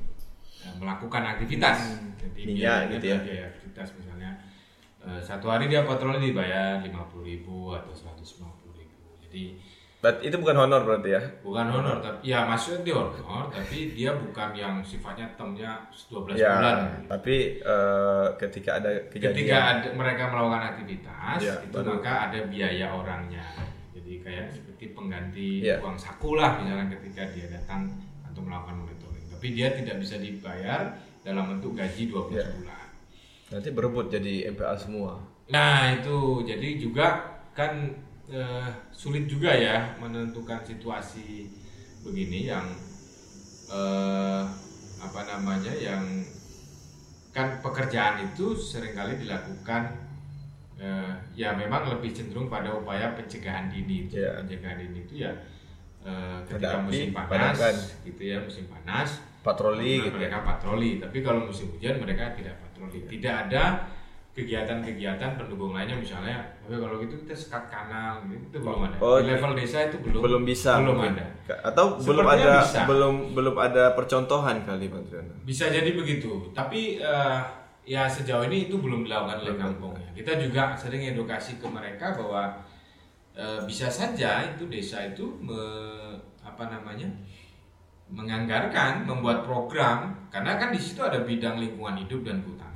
melakukan 0.81 1.35
aktivitas. 1.35 1.98
Jadi 2.20 2.55
biayanya 2.55 2.94
gitu 3.01 3.07
ya. 3.11 3.18
biaya 3.18 3.44
aktivitas 3.51 3.88
misalnya 3.98 4.31
satu 5.03 5.51
hari 5.51 5.66
dia 5.66 5.83
patroli 5.83 6.31
dibayar 6.31 6.79
50.000 6.79 6.94
ribu 7.27 7.75
atau 7.75 7.90
150.000 7.90 8.22
ribu. 8.22 8.62
Jadi 9.33 9.57
Berarti 10.03 10.27
itu 10.27 10.37
bukan 10.37 10.57
honor 10.59 10.83
berarti 10.83 11.09
ya? 11.09 11.23
bukan 11.40 11.66
honor 11.71 11.97
tapi 11.99 12.27
ya 12.27 12.42
maksudnya 12.42 12.83
dia 12.83 12.95
honor 12.99 13.47
tapi 13.49 13.95
dia 13.95 14.11
bukan 14.12 14.51
yang 14.53 14.75
sifatnya 14.83 15.31
termnya 15.33 15.79
12 15.95 16.35
Ya, 16.35 16.59
bulan. 16.59 17.07
tapi 17.07 17.37
eh, 17.57 18.27
ketika 18.37 18.71
ada 18.77 18.90
kejadian 19.07 19.31
Ketika 19.33 19.57
ada, 19.79 19.88
mereka 19.95 20.23
melakukan 20.29 20.62
aktivitas 20.68 21.38
Ya, 21.38 21.55
itu 21.57 21.71
baru- 21.73 21.97
maka 21.97 22.12
ada 22.27 22.38
biaya 22.45 22.87
orangnya. 22.90 23.47
Jadi 23.95 24.12
kayak 24.21 24.47
seperti 24.51 24.85
pengganti 24.90 25.49
Ya. 25.62 25.79
uang 25.79 25.95
saku 25.95 26.35
lah 26.35 26.59
misalnya 26.59 26.90
ketika 26.92 27.23
dia 27.31 27.47
datang 27.49 27.87
untuk 28.27 28.42
melakukan 28.42 28.83
monitoring. 28.83 29.23
Tapi 29.31 29.47
dia 29.55 29.71
tidak 29.71 29.97
bisa 29.97 30.18
dibayar 30.18 30.99
dalam 31.23 31.47
bentuk 31.49 31.73
gaji 31.73 32.11
12 32.11 32.37
Ya. 32.37 32.51
bulan. 32.53 32.87
nanti 33.49 33.68
berebut 33.71 34.11
jadi 34.11 34.51
MPA 34.51 34.75
semua. 34.75 35.23
Nah 35.47 35.95
itu 35.95 36.16
jadi 36.42 36.68
juga 36.75 37.23
kan 37.53 37.95
eh, 38.33 38.68
sulit 38.90 39.25
juga 39.27 39.53
ya 39.53 39.95
menentukan 39.97 40.64
situasi 40.64 41.53
begini 42.01 42.49
yang 42.49 42.66
eh, 43.68 44.42
apa 44.99 45.21
namanya 45.23 45.73
yang 45.73 46.03
kan 47.31 47.61
pekerjaan 47.61 48.25
itu 48.25 48.53
sering 48.53 48.92
kali 48.92 49.16
dilakukan 49.16 49.92
eh, 50.77 51.12
ya 51.35 51.53
memang 51.53 51.88
lebih 51.88 52.12
cenderung 52.12 52.49
pada 52.49 52.73
upaya 52.73 53.12
pencegahan 53.12 53.68
dini 53.68 54.09
itu 54.09 54.16
Ya. 54.16 54.40
pencegahan 54.40 54.79
dini 54.81 54.99
itu 55.03 55.14
ya 55.21 55.33
eh, 56.03 56.38
ketika 56.47 56.83
musim 56.83 57.11
panas 57.12 57.57
padamkan. 57.57 57.75
gitu 58.05 58.23
ya 58.23 58.37
musim 58.40 58.64
panas 58.66 59.11
Patroli 59.42 59.99
Nah, 59.99 60.05
gitu. 60.07 60.16
mereka 60.23 60.38
patroli 60.47 61.03
tapi 61.03 61.18
kalau 61.18 61.51
musim 61.51 61.66
hujan 61.75 61.99
mereka 61.99 62.31
tidak 62.38 62.62
patroli 62.62 62.99
tidak 63.11 63.35
ada 63.51 63.64
kegiatan-kegiatan 64.33 65.37
pendukung 65.37 65.77
lainnya 65.77 65.92
misalnya 65.92 66.40
"Oke, 66.64 66.81
kalau 66.81 66.97
gitu 66.99 67.21
kita 67.21 67.37
sekat 67.37 67.68
kanal 67.68 68.25
gitu. 68.27 68.40
Itu 68.49 68.59
belum 68.64 68.81
ada. 68.88 68.97
Oh, 68.97 69.21
di 69.21 69.29
level 69.29 69.53
desa 69.53 69.79
itu 69.87 69.97
belum 70.01 70.21
belum 70.25 70.42
bisa. 70.42 70.81
belum 70.81 70.97
mungkin. 70.97 71.14
ada. 71.21 71.27
Atau 71.62 71.85
belum 72.01 72.25
Sepertinya 72.25 72.49
ada 72.49 72.64
bisa. 72.64 72.81
belum 72.88 73.14
belum 73.37 73.55
ada 73.61 73.85
percontohan 73.92 74.57
kali 74.64 74.88
Bang 74.88 75.05
Triana. 75.05 75.35
bisa 75.45 75.68
jadi 75.68 75.90
begitu. 75.92 76.49
Tapi 76.51 76.97
eh, 76.97 77.38
ya 77.85 78.09
sejauh 78.09 78.49
ini 78.49 78.66
itu 78.66 78.81
belum 78.81 79.05
dilakukan 79.05 79.45
oleh 79.45 79.57
kampung. 79.61 79.92
Kita 80.16 80.40
juga 80.40 80.73
sering 80.75 81.05
edukasi 81.05 81.61
ke 81.61 81.68
mereka 81.68 82.16
bahwa 82.16 82.57
eh, 83.37 83.61
bisa 83.68 83.92
saja 83.92 84.49
itu 84.49 84.64
desa 84.66 85.05
itu 85.05 85.29
me- 85.38 86.16
apa 86.40 86.73
namanya 86.73 87.05
menganggarkan 88.09 89.05
membuat 89.05 89.45
program. 89.45 90.12
Karena 90.33 90.57
kan 90.57 90.73
di 90.73 90.81
situ 90.81 91.05
ada 91.05 91.21
bidang 91.21 91.61
lingkungan 91.61 92.01
hidup 92.01 92.25
dan 92.25 92.40
kehutanan 92.40 92.72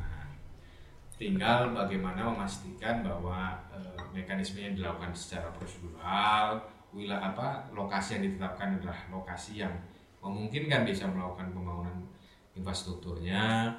tinggal 1.17 1.73
bagaimana 1.73 2.29
memastikan 2.29 3.01
bahwa 3.01 3.57
eh, 3.73 4.01
mekanisme 4.13 4.61
yang 4.61 4.77
dilakukan 4.77 5.17
secara 5.17 5.49
prosedural 5.57 6.61
wilayah 6.93 7.33
apa 7.33 7.69
lokasi 7.73 8.21
yang 8.21 8.33
ditetapkan 8.33 8.81
adalah 8.81 8.99
lokasi 9.13 9.65
yang 9.65 9.73
memungkinkan 10.21 10.85
desa 10.85 11.09
melakukan 11.09 11.53
pembangunan 11.53 11.97
infrastrukturnya 12.57 13.73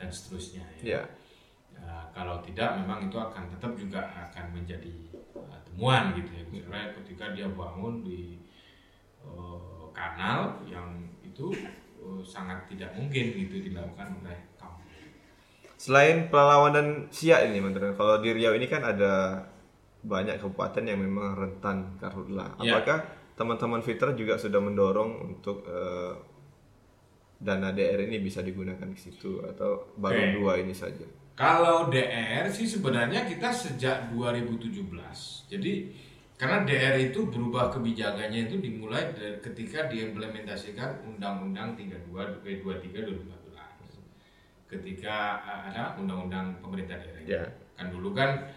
dan 0.00 0.08
seterusnya 0.08 0.64
ya. 0.80 1.00
Ya. 1.00 1.02
Ya, 1.82 1.98
kalau 2.14 2.38
tidak 2.44 2.78
memang 2.78 3.10
itu 3.10 3.18
akan 3.18 3.50
tetap 3.50 3.72
juga 3.74 4.06
akan 4.06 4.54
menjadi 4.54 4.92
uh, 5.34 5.58
temuan 5.66 6.14
gitu 6.14 6.30
ya 6.30 6.44
misalnya 6.46 6.94
ketika 7.00 7.34
dia 7.34 7.48
bangun 7.50 8.06
di 8.06 8.38
uh, 9.18 9.90
kanal 9.90 10.62
yang 10.68 11.02
itu 11.26 11.50
uh, 11.98 12.22
sangat 12.22 12.70
tidak 12.70 12.94
mungkin 12.94 13.34
gitu 13.34 13.66
dilakukan 13.66 14.14
oleh 14.22 14.38
Selain 15.82 16.30
Pelalawan 16.30 16.70
dan 16.70 16.86
Siak 17.10 17.50
ini 17.50 17.58
Triana, 17.58 17.98
kalau 17.98 18.22
di 18.22 18.30
Riau 18.30 18.54
ini 18.54 18.70
kan 18.70 18.86
ada 18.86 19.42
banyak 20.06 20.38
kabupaten 20.38 20.86
yang 20.86 21.02
memang 21.02 21.34
rentan 21.34 21.98
karhutlah. 21.98 22.54
Ya. 22.62 22.78
Apakah 22.78 23.02
teman-teman 23.34 23.82
Fitra 23.82 24.14
juga 24.14 24.38
sudah 24.38 24.62
mendorong 24.62 25.34
untuk 25.34 25.66
eh, 25.66 26.14
dana 27.42 27.74
DR 27.74 28.06
ini 28.06 28.22
bisa 28.22 28.46
digunakan 28.46 28.86
di 28.86 28.94
situ 28.94 29.42
atau 29.42 29.90
baru 29.98 30.22
Oke. 30.22 30.32
dua 30.38 30.52
ini 30.62 30.70
saja? 30.70 31.02
Kalau 31.34 31.90
DR 31.90 32.46
sih 32.46 32.70
sebenarnya 32.70 33.26
kita 33.26 33.50
sejak 33.50 34.14
2017. 34.14 34.86
Jadi 35.50 35.72
karena 36.38 36.62
DR 36.62 37.10
itu 37.10 37.26
berubah 37.26 37.74
kebijakannya 37.74 38.46
itu 38.46 38.62
dimulai 38.62 39.10
dari 39.18 39.42
ketika 39.42 39.90
diimplementasikan 39.90 41.10
Undang-Undang 41.10 41.74
32 41.74 42.46
eh, 42.46 42.62
23 42.62 43.02
2014. 43.18 43.41
Ketika 44.72 45.16
eh, 45.44 45.60
ada 45.68 45.92
Undang-Undang 46.00 46.64
Pemerintah 46.64 46.96
Daerah. 46.96 47.22
Ya. 47.28 47.42
Kan 47.76 47.92
dulu 47.92 48.16
kan 48.16 48.48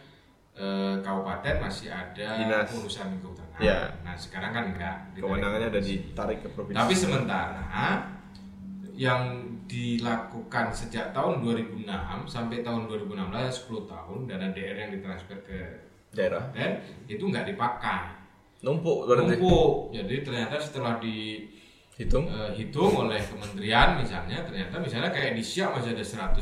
eh, 0.55 0.95
kabupaten 1.03 1.55
masih 1.59 1.91
ada 1.91 2.27
Dinas. 2.39 2.71
urusan 2.71 3.19
kehutanan. 3.19 3.59
Ya. 3.59 3.91
Nah, 4.07 4.15
sekarang 4.15 4.51
kan 4.55 4.63
enggak. 4.71 4.95
Kewenangannya 5.19 5.67
ada 5.75 5.81
ditarik 5.83 6.39
ke 6.39 6.47
provinsi. 6.55 6.79
Tapi 6.79 6.93
sementara 6.95 7.63
yang 8.95 9.43
dilakukan 9.67 10.71
sejak 10.71 11.11
tahun 11.11 11.41
2006 11.43 11.83
sampai 12.29 12.63
tahun 12.63 12.85
2016 12.87 13.27
10 13.67 13.91
tahun 13.91 14.19
dana 14.29 14.47
DR 14.55 14.77
yang 14.87 14.91
ditransfer 14.95 15.41
ke 15.43 15.59
Daerah. 16.15 16.47
kabupaten 16.55 16.79
itu 17.11 17.19
nggak 17.27 17.49
dipakai 17.51 18.13
numpuk 18.63 19.09
berarti. 19.09 19.35
numpuk 19.35 19.91
jadi 19.91 20.15
ternyata 20.23 20.55
setelah 20.61 20.95
dihitung 21.01 21.64
Hitung. 21.95 22.27
oleh 22.97 23.17
kementerian 23.17 23.95
misalnya 23.95 24.43
ternyata 24.43 24.75
misalnya 24.77 25.09
kayak 25.09 25.31
di 25.31 25.39
Siak 25.39 25.71
masih 25.71 25.95
ada 25.95 26.03
112 26.03 26.35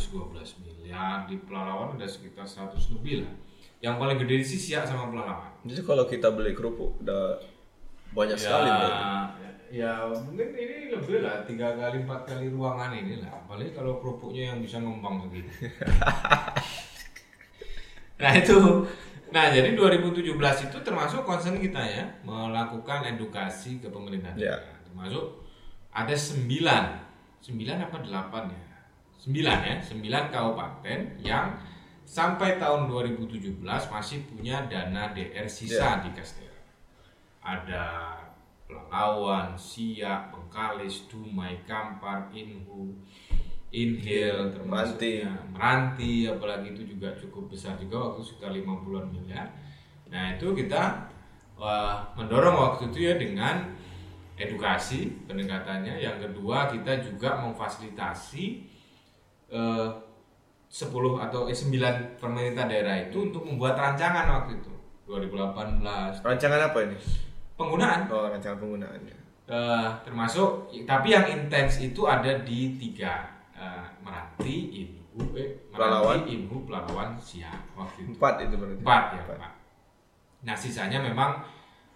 miliar 0.59 1.29
di 1.29 1.37
Pelalawan 1.39 1.93
ada 1.93 2.09
sekitar 2.09 2.41
100 2.41 2.73
lebih 2.91 3.21
lah 3.21 3.33
yang 3.77 4.01
paling 4.01 4.17
gede 4.17 4.41
sih 4.41 4.57
Siak 4.57 4.81
sama 4.83 5.13
Pelalawan 5.13 5.53
Jadi 5.61 5.81
kalau 5.81 6.05
kita 6.05 6.33
beli 6.33 6.51
kerupuk 6.51 6.97
udah 6.99 7.37
banyak 8.11 8.33
sekali 8.35 8.65
berarti. 8.65 9.03
ya, 9.03 9.49
ya 9.69 9.91
mungkin 10.09 10.47
ini 10.53 10.89
lebih 10.89 11.21
lah 11.21 11.41
tiga 11.43 11.73
kali 11.73 12.01
empat 12.01 12.21
kali 12.25 12.45
ruangan 12.47 12.93
ini 12.93 13.21
lah 13.21 13.31
apalagi 13.35 13.73
kalau 13.73 13.97
kerupuknya 13.97 14.53
yang 14.53 14.61
bisa 14.61 14.77
numpang 14.77 15.21
segitu 15.21 15.49
nah 18.21 18.31
itu 18.33 18.57
nah 19.29 19.49
jadi 19.49 19.73
2017 19.73 20.29
itu 20.69 20.77
termasuk 20.81 21.25
concern 21.25 21.57
kita 21.57 21.81
ya 21.81 22.05
melakukan 22.21 23.01
edukasi 23.07 23.77
ke 23.77 23.89
pemerintah 23.89 24.29
Ya. 24.33 24.57
daerah. 24.61 24.81
Termasuk 24.93 25.41
ada 25.89 26.13
sembilan. 26.13 26.85
Sembilan 27.41 27.77
apa 27.89 27.97
delapan 28.05 28.43
ya? 28.53 28.63
Sembilan 29.17 29.57
ya 29.65 29.75
sembilan 29.81 30.23
kabupaten 30.29 30.99
yang 31.25 31.57
sampai 32.05 32.61
tahun 32.61 32.85
2017 32.85 33.57
masih 33.65 34.19
punya 34.29 34.69
dana 34.69 35.09
DR 35.09 35.49
sisa 35.49 36.03
di 36.05 36.13
kas 36.13 36.37
daerah 36.37 36.53
ada 37.43 37.85
Pelalawan, 38.63 39.59
Siak, 39.59 40.31
Bengkalis, 40.31 41.05
Dumai, 41.11 41.61
Kampar, 41.67 42.31
Inhu, 42.31 42.95
Inhil, 43.69 44.49
termasuknya 44.55 45.29
Meranti, 45.51 46.25
apalagi 46.25 46.71
itu 46.71 46.95
juga 46.95 47.11
cukup 47.19 47.51
besar 47.51 47.75
juga 47.75 48.09
waktu 48.09 48.23
sekitar 48.23 48.55
50-an 48.55 49.05
miliar. 49.11 49.51
Nah 50.07 50.39
itu 50.39 50.55
kita 50.55 51.11
wah, 51.59 52.07
mendorong 52.15 52.55
waktu 52.55 52.89
itu 52.93 53.11
ya 53.11 53.13
dengan 53.19 53.75
edukasi 54.37 55.13
pendekatannya. 55.29 56.01
Yang 56.01 56.29
kedua 56.29 56.69
kita 56.69 57.01
juga 57.01 57.41
memfasilitasi 57.43 58.45
eh, 59.53 59.89
10 60.73 61.25
atau 61.29 61.45
eh, 61.45 61.57
9 61.57 62.17
pemerintah 62.17 62.65
daerah 62.65 62.97
itu 62.97 63.29
untuk 63.29 63.45
membuat 63.45 63.77
rancangan 63.77 64.25
waktu 64.41 64.57
itu 64.57 64.73
2018 65.05 66.25
Rancangan 66.25 66.61
apa 66.71 66.79
ini? 66.89 66.97
penggunaan 67.53 68.09
Oh, 68.09 68.25
rancangan 68.33 68.57
penggunaannya. 68.57 69.17
Eh, 69.43 69.89
termasuk 70.07 70.71
tapi 70.87 71.13
yang 71.13 71.27
intens 71.29 71.83
itu 71.83 72.07
ada 72.07 72.41
di 72.41 72.79
tiga 72.79 73.27
eh, 73.53 73.85
Meranti, 74.01 74.81
Inhu, 74.81 75.35
eh. 75.37 75.69
Meranti, 75.69 76.31
Inhu, 76.33 76.63
Pelalawan, 76.65 77.19
Siak 77.19 77.77
waktu 77.77 78.07
itu. 78.07 78.17
Empat 78.17 78.33
itu 78.41 78.55
berarti. 78.57 78.79
Empat 78.81 79.03
ya, 79.13 79.21
Pak. 79.27 79.53
Nah, 80.43 80.55
sisanya 80.55 80.99
memang 80.99 81.43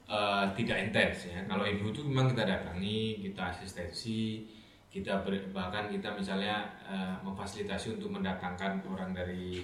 eh, 0.08 0.46
tidak 0.54 0.78
intens 0.82 1.28
ya. 1.28 1.40
Kalau 1.44 1.64
Inhu 1.64 1.92
itu 1.92 2.02
memang 2.02 2.32
kita 2.32 2.44
datangi, 2.44 3.20
kita 3.22 3.52
asistensi, 3.52 4.48
kita 4.88 5.20
ber- 5.22 5.52
bahkan 5.52 5.88
kita 5.88 6.12
misalnya 6.12 6.64
eh, 6.84 7.16
memfasilitasi 7.22 7.96
untuk 7.96 8.12
mendatangkan 8.12 8.82
orang 8.86 9.12
dari 9.12 9.62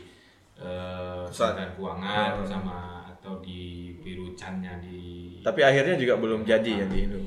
Pusat. 0.53 1.33
Kementerian 1.33 1.71
Keuangan 1.73 2.29
Hmm. 2.37 2.45
sama 2.45 2.77
atau 3.09 3.39
di 3.39 3.61
biru 3.97 4.31
cannya 4.33 4.77
di 4.77 5.41
Tapi 5.41 5.59
akhirnya 5.59 5.97
juga 5.97 6.13
belum 6.15 6.43
jadi 6.43 6.71
ya 6.75 6.85
di 6.85 6.97
Indo. 7.03 7.19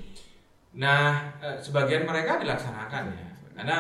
Nah, 0.75 1.27
sebagian 1.59 2.05
mereka 2.05 2.39
dilaksanakan 2.39 3.03
ya. 3.11 3.27
Karena 3.53 3.79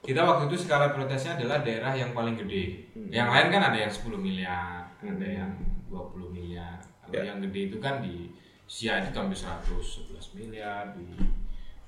kita 0.00 0.18
waktu 0.18 0.48
itu 0.48 0.56
skala 0.58 0.90
prioritasnya 0.90 1.38
adalah 1.38 1.60
daerah 1.60 1.92
yang 1.92 2.10
paling 2.10 2.34
gede. 2.34 2.90
Yang 3.06 3.28
lain 3.30 3.46
kan 3.50 3.62
ada 3.62 3.78
yang 3.78 3.92
10 3.92 4.18
miliar, 4.18 4.82
ada 4.98 5.28
yang 5.28 5.50
20 5.86 6.32
miliar. 6.32 6.74
Kalau 7.04 7.12
Ya. 7.14 7.30
yang 7.30 7.38
gede 7.38 7.60
itu 7.68 7.78
kan 7.78 8.00
di 8.00 8.32
Sia 8.72 9.04
itu 9.04 9.12
hampir 9.12 9.36
111 9.36 10.16
miliar, 10.32 10.96
di 10.96 11.04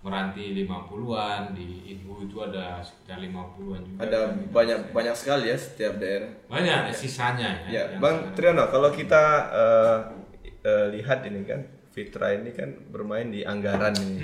Meranti 0.05 0.53
50-an, 0.53 1.57
di 1.57 1.97
Ibu 1.97 2.29
itu 2.29 2.37
ada 2.45 2.77
sekitar 2.85 3.25
50-an 3.25 3.81
juga. 3.89 3.99
Ada 4.05 4.21
banyak 4.53 4.93
banyak 4.93 5.17
sekali 5.17 5.49
ya 5.49 5.57
setiap 5.57 5.97
daerah. 5.97 6.29
Banyak 6.45 6.93
sisanya 6.93 7.65
ya. 7.65 7.69
Ya, 7.73 7.85
Bang 7.97 8.21
sekarang. 8.37 8.37
Triano, 8.37 8.65
kalau 8.69 8.93
kita 8.93 9.25
eh, 9.49 9.99
eh, 10.61 10.87
lihat 10.93 11.25
ini 11.25 11.49
kan 11.49 11.65
Fitra 11.89 12.37
ini 12.37 12.53
kan 12.53 12.69
bermain 12.93 13.33
di 13.33 13.49
anggaran 13.49 13.97
ini. 13.97 14.21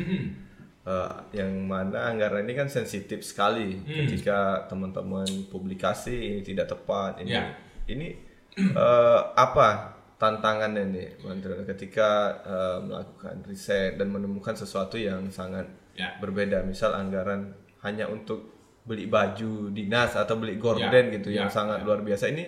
Eh, 0.80 1.12
yang 1.32 1.64
mana 1.64 2.12
anggaran 2.12 2.44
ini 2.44 2.52
kan 2.52 2.68
sensitif 2.68 3.24
sekali 3.24 3.80
Hmm. 3.80 4.04
ketika 4.04 4.64
teman-teman 4.66 5.24
publikasi 5.48 6.12
ini 6.12 6.40
tidak 6.40 6.68
tepat 6.68 7.20
ini 7.20 7.36
Ya. 7.36 7.56
ini 7.86 8.16
eh, 8.52 9.20
apa 9.32 9.96
tantangannya 10.20 10.84
nih 10.92 11.08
Bang 11.18 11.40
Triano 11.40 11.64
ketika 11.64 12.10
eh, 12.44 12.78
melakukan 12.84 13.40
riset 13.48 13.96
dan 13.96 14.12
menemukan 14.12 14.52
sesuatu 14.54 15.00
yang 15.00 15.32
sangat 15.32 15.64
Ya. 15.90 16.16
berbeda 16.22 16.62
misal 16.62 16.94
anggaran 16.94 17.50
hanya 17.82 18.06
untuk 18.06 18.52
beli 18.86 19.04
baju 19.04 19.68
dinas 19.68 20.14
atau 20.14 20.36
beli 20.36 20.56
gorden 20.56 21.10
Ya. 21.10 21.14
gitu 21.18 21.28
Ya. 21.28 21.44
yang 21.44 21.50
sangat 21.50 21.82
luar 21.82 22.00
biasa 22.00 22.30
ini 22.30 22.44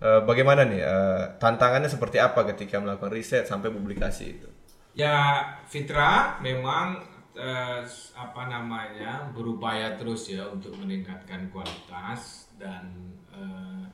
eh, 0.00 0.20
bagaimana 0.24 0.64
nih 0.64 0.80
eh, 0.80 1.24
tantangannya 1.36 1.86
seperti 1.86 2.16
apa 2.18 2.46
ketika 2.48 2.78
melakukan 2.78 3.10
riset 3.10 3.44
sampai 3.44 3.68
publikasi 3.68 4.24
itu 4.32 4.48
Ya, 4.90 5.38
Fitra 5.66 6.40
memang 6.42 6.98
eh, 7.32 7.82
apa 8.16 8.42
namanya 8.46 9.30
berupaya 9.30 9.94
terus 9.94 10.26
ya 10.26 10.46
untuk 10.46 10.74
meningkatkan 10.74 11.46
kualitas 11.50 12.50
dan 12.58 12.90
eh, 13.30 13.84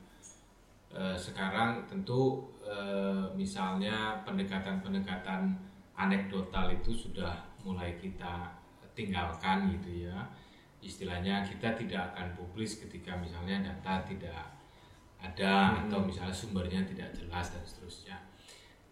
eh, 0.94 1.16
sekarang 1.16 1.84
tentu 1.84 2.48
eh, 2.66 3.24
misalnya 3.38 4.18
pendekatan-pendekatan 4.26 5.54
anekdotal 5.96 6.68
itu 6.74 6.92
sudah 6.92 7.32
mulai 7.62 7.94
kita 7.94 8.50
tinggalkan 8.92 9.70
gitu 9.78 10.10
ya. 10.10 10.18
Istilahnya 10.82 11.46
kita 11.46 11.72
tidak 11.78 12.12
akan 12.14 12.34
publis 12.36 12.82
ketika 12.82 13.16
misalnya 13.16 13.62
data 13.62 14.02
tidak 14.04 14.44
ada 15.16 15.80
atau 15.86 16.04
misalnya 16.04 16.34
sumbernya 16.34 16.84
tidak 16.84 17.08
jelas 17.16 17.54
dan 17.54 17.64
seterusnya. 17.64 18.16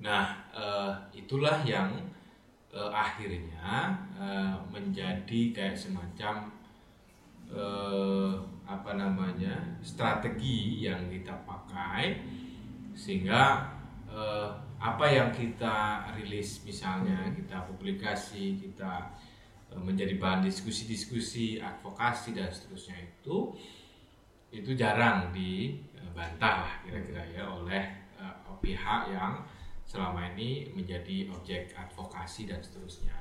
Nah, 0.01 0.25
eh, 0.51 0.93
itulah 1.15 1.63
yang 1.63 1.93
eh, 2.73 2.91
akhirnya 2.91 3.95
eh, 4.19 4.55
menjadi 4.73 5.41
kayak 5.55 5.79
semacam 5.79 6.51
eh, 7.53 8.33
apa 8.65 8.97
namanya 8.97 9.55
strategi 9.85 10.89
yang 10.89 11.13
kita 11.13 11.37
pakai 11.45 12.17
sehingga 12.95 13.69
eh, 14.09 14.49
apa 14.81 15.07
yang 15.07 15.35
kita 15.35 16.09
rilis 16.17 16.63
misalnya 16.63 17.29
kita 17.35 17.67
publikasi 17.67 18.57
kita 18.59 19.13
eh, 19.69 19.83
menjadi 19.83 20.17
bahan 20.17 20.47
diskusi-diskusi 20.47 21.61
advokasi 21.61 22.33
dan 22.33 22.49
seterusnya 22.49 22.99
itu 23.03 23.53
itu 24.55 24.71
jarang 24.79 25.35
dibantah 25.35 26.63
lah 26.63 26.75
kira-kira 26.87 27.23
ya 27.35 27.45
oleh 27.51 27.85
eh, 28.17 28.35
pihak 28.65 29.13
yang 29.13 29.45
selama 29.85 30.33
ini 30.35 30.73
menjadi 30.73 31.29
objek 31.31 31.77
advokasi 31.77 32.49
dan 32.49 32.59
seterusnya. 32.65 33.15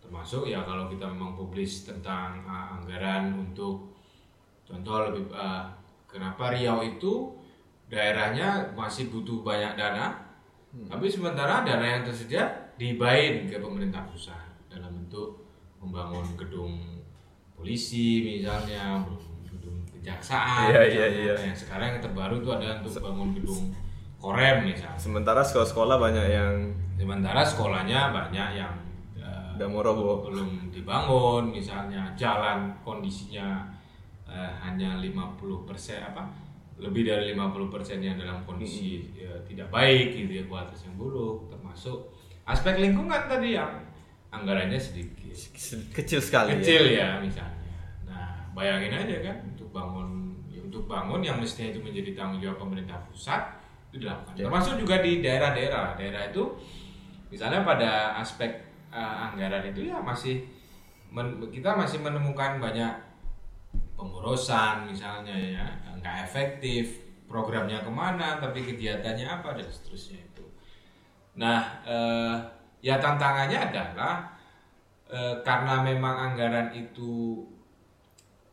Termasuk 0.00 0.48
ya 0.48 0.64
kalau 0.64 0.88
kita 0.88 1.08
memang 1.08 1.36
publis 1.36 1.84
tentang 1.88 2.44
uh, 2.44 2.80
anggaran 2.80 3.36
untuk 3.36 3.96
contoh 4.64 5.10
lebih 5.10 5.28
uh, 5.32 5.68
kenapa 6.08 6.56
Riau 6.56 6.84
itu 6.84 7.39
daerahnya 7.90 8.70
masih 8.78 9.10
butuh 9.10 9.42
banyak 9.42 9.74
dana 9.74 10.14
tapi 10.86 11.10
sementara 11.10 11.66
dana 11.66 11.82
yang 11.82 12.02
tersedia 12.06 12.46
dibain 12.78 13.50
ke 13.50 13.58
pemerintah 13.58 14.06
pusat 14.06 14.38
dalam 14.70 14.94
bentuk 14.94 15.42
membangun 15.82 16.22
gedung 16.38 16.78
polisi 17.58 18.22
misalnya 18.22 19.02
gedung 19.42 19.82
kejaksaan 19.90 20.70
Iya, 20.70 20.82
iya, 20.86 21.06
iya. 21.10 21.34
Nah, 21.34 21.44
yang 21.50 21.58
sekarang 21.58 21.98
yang 21.98 22.02
terbaru 22.06 22.38
itu 22.38 22.48
ada 22.54 22.78
untuk 22.78 23.02
bangun 23.02 23.30
gedung 23.34 23.74
korem 24.22 24.70
misalnya. 24.70 24.94
Sementara 24.94 25.42
sekolah-sekolah 25.42 25.96
banyak 25.98 26.26
yang 26.30 26.54
sementara 26.94 27.42
sekolahnya 27.42 28.14
banyak 28.14 28.48
yang 28.54 28.72
eh, 29.18 29.56
udah 29.58 29.66
mau 29.66 29.82
roboh 29.82 30.30
belum 30.30 30.70
dibangun 30.70 31.50
misalnya 31.50 32.14
jalan 32.14 32.70
kondisinya 32.86 33.66
eh, 34.30 34.52
hanya 34.62 35.02
50% 35.02 35.34
apa 35.98 36.22
lebih 36.80 37.02
dari 37.04 37.36
50% 37.36 38.00
yang 38.00 38.16
dalam 38.16 38.40
kondisi 38.48 39.12
eh, 39.20 39.40
tidak 39.44 39.68
baik 39.68 40.16
gitu 40.16 40.32
ya 40.40 40.44
kualitas 40.48 40.88
yang 40.88 40.96
buruk 40.96 41.52
termasuk 41.52 42.10
aspek 42.48 42.80
lingkungan 42.80 43.28
tadi 43.28 43.54
yang 43.54 43.84
anggarannya 44.30 44.78
sedikit. 44.80 45.34
Kecil 45.94 46.20
sekali 46.22 46.58
kecil 46.58 46.96
ya. 46.96 47.18
ya 47.18 47.22
misalnya. 47.22 47.70
Nah 48.08 48.50
bayangin 48.56 48.94
aja 48.96 49.16
kan 49.22 49.36
untuk 49.44 49.68
bangun 49.70 50.34
ya, 50.48 50.60
untuk 50.64 50.88
bangun 50.88 51.20
yang 51.20 51.36
mestinya 51.38 51.74
itu 51.76 51.80
menjadi 51.82 52.16
tanggung 52.16 52.40
jawab 52.40 52.58
pemerintah 52.62 52.98
pusat 53.10 53.60
itu 53.90 54.06
dilakukan. 54.06 54.38
Ya. 54.38 54.46
termasuk 54.46 54.74
juga 54.78 55.02
di 55.02 55.20
daerah-daerah. 55.20 55.98
Daerah 55.98 56.22
itu 56.30 56.42
misalnya 57.28 57.62
pada 57.62 58.16
aspek 58.18 58.50
eh, 58.90 59.16
anggaran 59.28 59.68
itu 59.70 59.90
ya 59.90 59.98
masih 60.00 60.46
men- 61.10 61.42
kita 61.50 61.74
masih 61.74 61.98
menemukan 62.00 62.62
banyak 62.62 63.10
pemborosan 63.98 64.88
misalnya 64.88 65.34
ya 65.36 65.66
nggak 66.00 66.16
efektif 66.26 67.04
programnya 67.28 67.84
ke 67.84 67.92
mana 67.92 68.40
tapi 68.42 68.64
kegiatannya 68.66 69.26
apa 69.28 69.54
dan 69.54 69.68
seterusnya 69.68 70.18
itu 70.18 70.44
nah 71.38 71.84
eh, 71.86 72.36
ya 72.82 72.98
tantangannya 72.98 73.70
adalah 73.70 74.34
eh, 75.06 75.38
karena 75.46 75.84
memang 75.84 76.32
anggaran 76.32 76.74
itu 76.74 77.44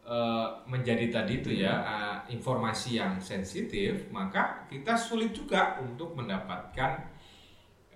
eh, 0.05 0.47
menjadi 0.69 1.09
tadi 1.09 1.41
itu 1.41 1.51
ya 1.63 1.73
eh, 1.81 2.17
informasi 2.35 3.01
yang 3.01 3.17
sensitif 3.17 4.11
maka 4.13 4.67
kita 4.69 4.93
sulit 4.93 5.33
juga 5.33 5.81
untuk 5.81 6.13
mendapatkan 6.13 6.91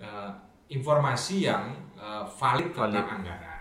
eh, 0.02 0.30
informasi 0.72 1.46
yang 1.46 1.70
eh, 1.94 2.24
valid 2.26 2.74
tentang 2.74 3.06
Valid. 3.06 3.16
anggaran 3.22 3.52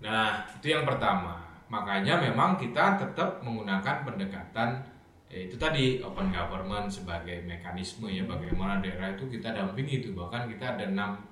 Nah, 0.00 0.48
itu 0.56 0.72
yang 0.72 0.88
pertama. 0.88 1.49
Makanya 1.70 2.18
memang 2.18 2.58
kita 2.58 2.98
tetap 2.98 3.40
menggunakan 3.46 4.02
pendekatan 4.02 4.82
ya 5.30 5.46
itu 5.46 5.54
tadi 5.54 6.02
open 6.02 6.34
government 6.34 6.90
sebagai 6.90 7.46
mekanisme 7.46 8.10
ya 8.10 8.26
bagaimana 8.26 8.82
daerah 8.82 9.14
itu 9.14 9.30
kita 9.30 9.54
dampingi 9.54 10.02
itu 10.02 10.10
bahkan 10.10 10.50
kita 10.50 10.74
ada 10.74 10.90
enam 10.90 11.22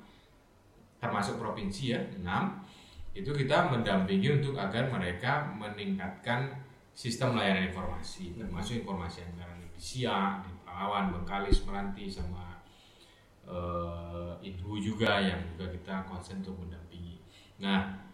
termasuk 1.02 1.42
provinsi 1.42 1.98
ya 1.98 2.00
enam 2.14 2.62
itu 3.10 3.34
kita 3.34 3.66
mendampingi 3.66 4.38
untuk 4.38 4.54
agar 4.54 4.86
mereka 4.86 5.50
meningkatkan 5.50 6.62
sistem 6.94 7.34
layanan 7.34 7.74
informasi 7.74 8.38
termasuk 8.38 8.86
informasi 8.86 9.26
anggaran 9.26 9.58
di 9.66 9.80
Siak, 9.82 10.46
di 10.46 10.50
Palawan, 10.62 11.10
Bengkalis, 11.10 11.66
Meranti 11.66 12.06
sama 12.06 12.62
eh, 13.50 14.30
Ibu 14.46 14.78
juga 14.78 15.18
yang 15.18 15.42
juga 15.54 15.74
kita 15.74 16.06
konsen 16.06 16.38
untuk 16.46 16.62
mendampingi. 16.62 17.18
Nah, 17.58 18.06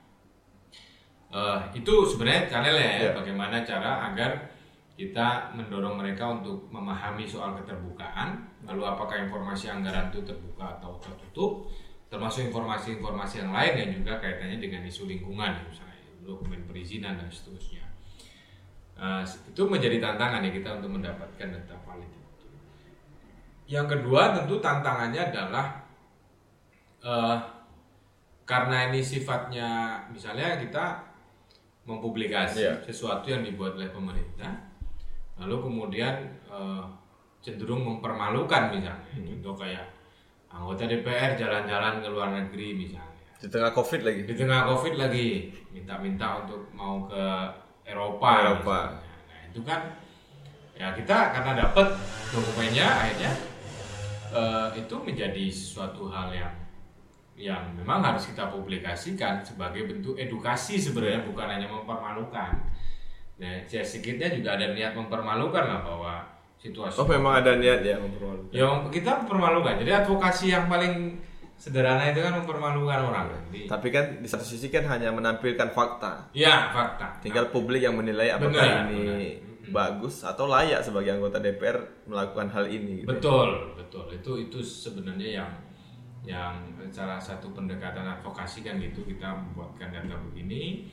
Eh, 1.35 1.61
itu 1.75 1.95
sebenarnya 2.07 2.47
channelnya 2.47 2.91
ya, 2.95 3.01
Ya. 3.01 3.13
bagaimana 3.19 3.67
cara 3.67 4.07
agar 4.07 4.55
kita 4.95 5.51
mendorong 5.59 5.99
mereka 5.99 6.31
untuk 6.31 6.71
memahami 6.71 7.27
soal 7.27 7.59
keterbukaan, 7.59 8.47
lalu 8.63 8.87
apakah 8.87 9.19
informasi 9.19 9.67
anggaran 9.67 10.15
itu 10.15 10.23
terbuka 10.23 10.79
atau 10.79 10.95
tertutup, 11.03 11.67
termasuk 12.07 12.47
informasi-informasi 12.55 13.43
yang 13.43 13.51
lain 13.51 13.75
yang 13.75 13.91
juga 13.99 14.23
kaitannya 14.23 14.63
dengan 14.63 14.87
isu 14.87 15.11
lingkungan, 15.11 15.59
misalnya 15.67 15.99
dokumen 16.23 16.63
perizinan 16.71 17.19
dan 17.19 17.27
seterusnya. 17.27 17.83
Eh, 18.95 19.23
itu 19.27 19.63
menjadi 19.67 19.99
tantangan 19.99 20.39
ya 20.47 20.55
kita 20.55 20.79
untuk 20.79 21.03
mendapatkan 21.03 21.51
data 21.51 21.75
valid. 21.83 22.13
Yang 23.67 23.87
kedua 23.99 24.39
tentu 24.39 24.63
tantangannya 24.63 25.35
adalah 25.35 25.83
eh, 27.03 27.37
karena 28.47 28.95
ini 28.95 29.03
sifatnya 29.03 29.99
misalnya 30.15 30.63
kita 30.63 31.14
mempublikasi 31.85 32.65
Iya. 32.65 32.75
sesuatu 32.83 33.29
yang 33.29 33.45
dibuat 33.45 33.77
oleh 33.77 33.93
pemerintah 33.93 34.73
lalu 35.37 35.57
kemudian 35.63 36.15
eh, 36.47 36.85
cenderung 37.45 37.85
mempermalukan 37.85 38.73
misalnya 38.73 39.05
contoh 39.13 39.55
kayak 39.61 39.85
anggota 40.49 40.87
DPR 40.87 41.35
jalan-jalan 41.35 42.01
ke 42.01 42.09
luar 42.09 42.29
negeri 42.33 42.69
misalnya 42.73 43.13
di 43.37 43.49
tengah 43.51 43.71
covid 43.75 44.01
lagi 44.01 44.21
di 44.25 44.35
tengah 44.35 44.61
covid 44.65 44.95
lagi 44.97 45.29
minta-minta 45.69 46.47
untuk 46.47 46.71
mau 46.73 47.05
ke 47.05 47.21
Eropa, 47.85 48.31
Eropa. 48.41 48.79
misalnya. 48.97 49.21
nah 49.29 49.41
itu 49.45 49.61
kan 49.61 49.81
ya 50.73 50.89
kita 50.97 51.19
karena 51.37 51.53
dapat 51.69 51.87
dokumennya 52.33 52.87
akhirnya 52.89 53.33
eh, 54.33 54.69
itu 54.81 54.95
menjadi 54.97 55.45
sesuatu 55.53 56.09
hal 56.09 56.33
yang 56.33 56.55
yang 57.35 57.75
memang 57.75 57.99
harus 57.99 58.31
kita 58.31 58.47
publikasikan 58.47 59.43
sebagai 59.43 59.91
bentuk 59.91 60.15
edukasi 60.15 60.79
sebenarnya 60.79 61.27
bukan 61.27 61.47
hanya 61.51 61.67
mempermalukan. 61.67 62.51
Nah, 63.43 63.55
ya 63.67 63.83
sedikitnya 63.83 64.31
juga 64.31 64.55
ada 64.55 64.71
niat 64.71 64.95
mempermalukan 64.95 65.65
lah 65.67 65.81
bahwa 65.83 66.15
situasi 66.63 66.95
oh 67.03 67.09
memang 67.11 67.43
ada 67.43 67.59
niat 67.59 67.83
ya 67.83 67.99
mempermalukan 67.99 68.55
Ya 68.55 68.67
kita 68.87 69.11
mempermalukan. 69.27 69.75
Jadi 69.83 69.91
advokasi 69.91 70.55
yang 70.55 70.71
paling 70.71 71.19
sederhana 71.59 72.07
itu 72.15 72.23
kan 72.23 72.39
mempermalukan 72.39 72.99
orang. 73.03 73.27
Jadi, 73.51 73.67
Tapi 73.67 73.89
kan 73.91 74.05
di 74.23 74.29
satu 74.31 74.47
sisi 74.47 74.71
kan 74.71 74.87
hanya 74.87 75.11
menampilkan 75.11 75.75
fakta. 75.75 76.31
ya 76.31 76.71
fakta. 76.71 77.19
Tinggal 77.19 77.51
publik 77.51 77.83
yang 77.83 77.99
menilai 77.99 78.31
apakah 78.31 78.55
Benar, 78.55 78.91
ini 78.95 79.43
bagus 79.75 80.23
atau 80.23 80.47
layak 80.47 80.85
sebagai 80.85 81.17
anggota 81.17 81.41
DPR 81.41 82.07
melakukan 82.07 82.53
hal 82.53 82.71
ini. 82.71 83.03
gitu. 83.03 83.11
Betul, 83.11 83.75
betul. 83.75 84.05
Itu 84.15 84.33
itu 84.39 84.59
sebenarnya 84.63 85.43
yang 85.43 85.51
yang 86.25 86.57
salah 86.89 87.21
satu 87.21 87.53
pendekatan 87.53 88.09
advokasi 88.09 88.65
kan 88.65 88.81
gitu 88.81 89.05
kita 89.05 89.29
membuatkan 89.37 89.93
data 89.93 90.17
begini. 90.29 90.89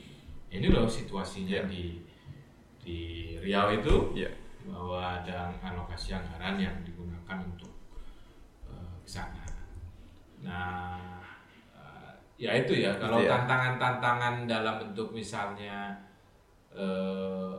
Ini 0.52 0.68
loh 0.68 0.84
situasinya 0.84 1.64
di 1.64 2.04
di 2.76 2.98
Riau 3.40 3.72
itu 3.72 4.12
Iya. 4.12 4.28
bahwa 4.68 5.22
ada 5.24 5.48
alokasi 5.64 6.12
anggaran 6.12 6.60
yang 6.60 6.76
digunakan 6.84 7.40
untuk 7.40 7.72
eh, 8.68 8.92
ke 9.00 9.08
sana. 9.08 9.40
Nah, 10.44 11.16
eh, 11.72 12.12
ya 12.36 12.52
itu 12.52 12.84
ya 12.84 12.92
kalau 13.00 13.24
ya. 13.24 13.32
tantangan-tantangan 13.32 14.44
dalam 14.44 14.76
bentuk 14.84 15.16
misalnya 15.16 15.96
eh, 16.76 17.54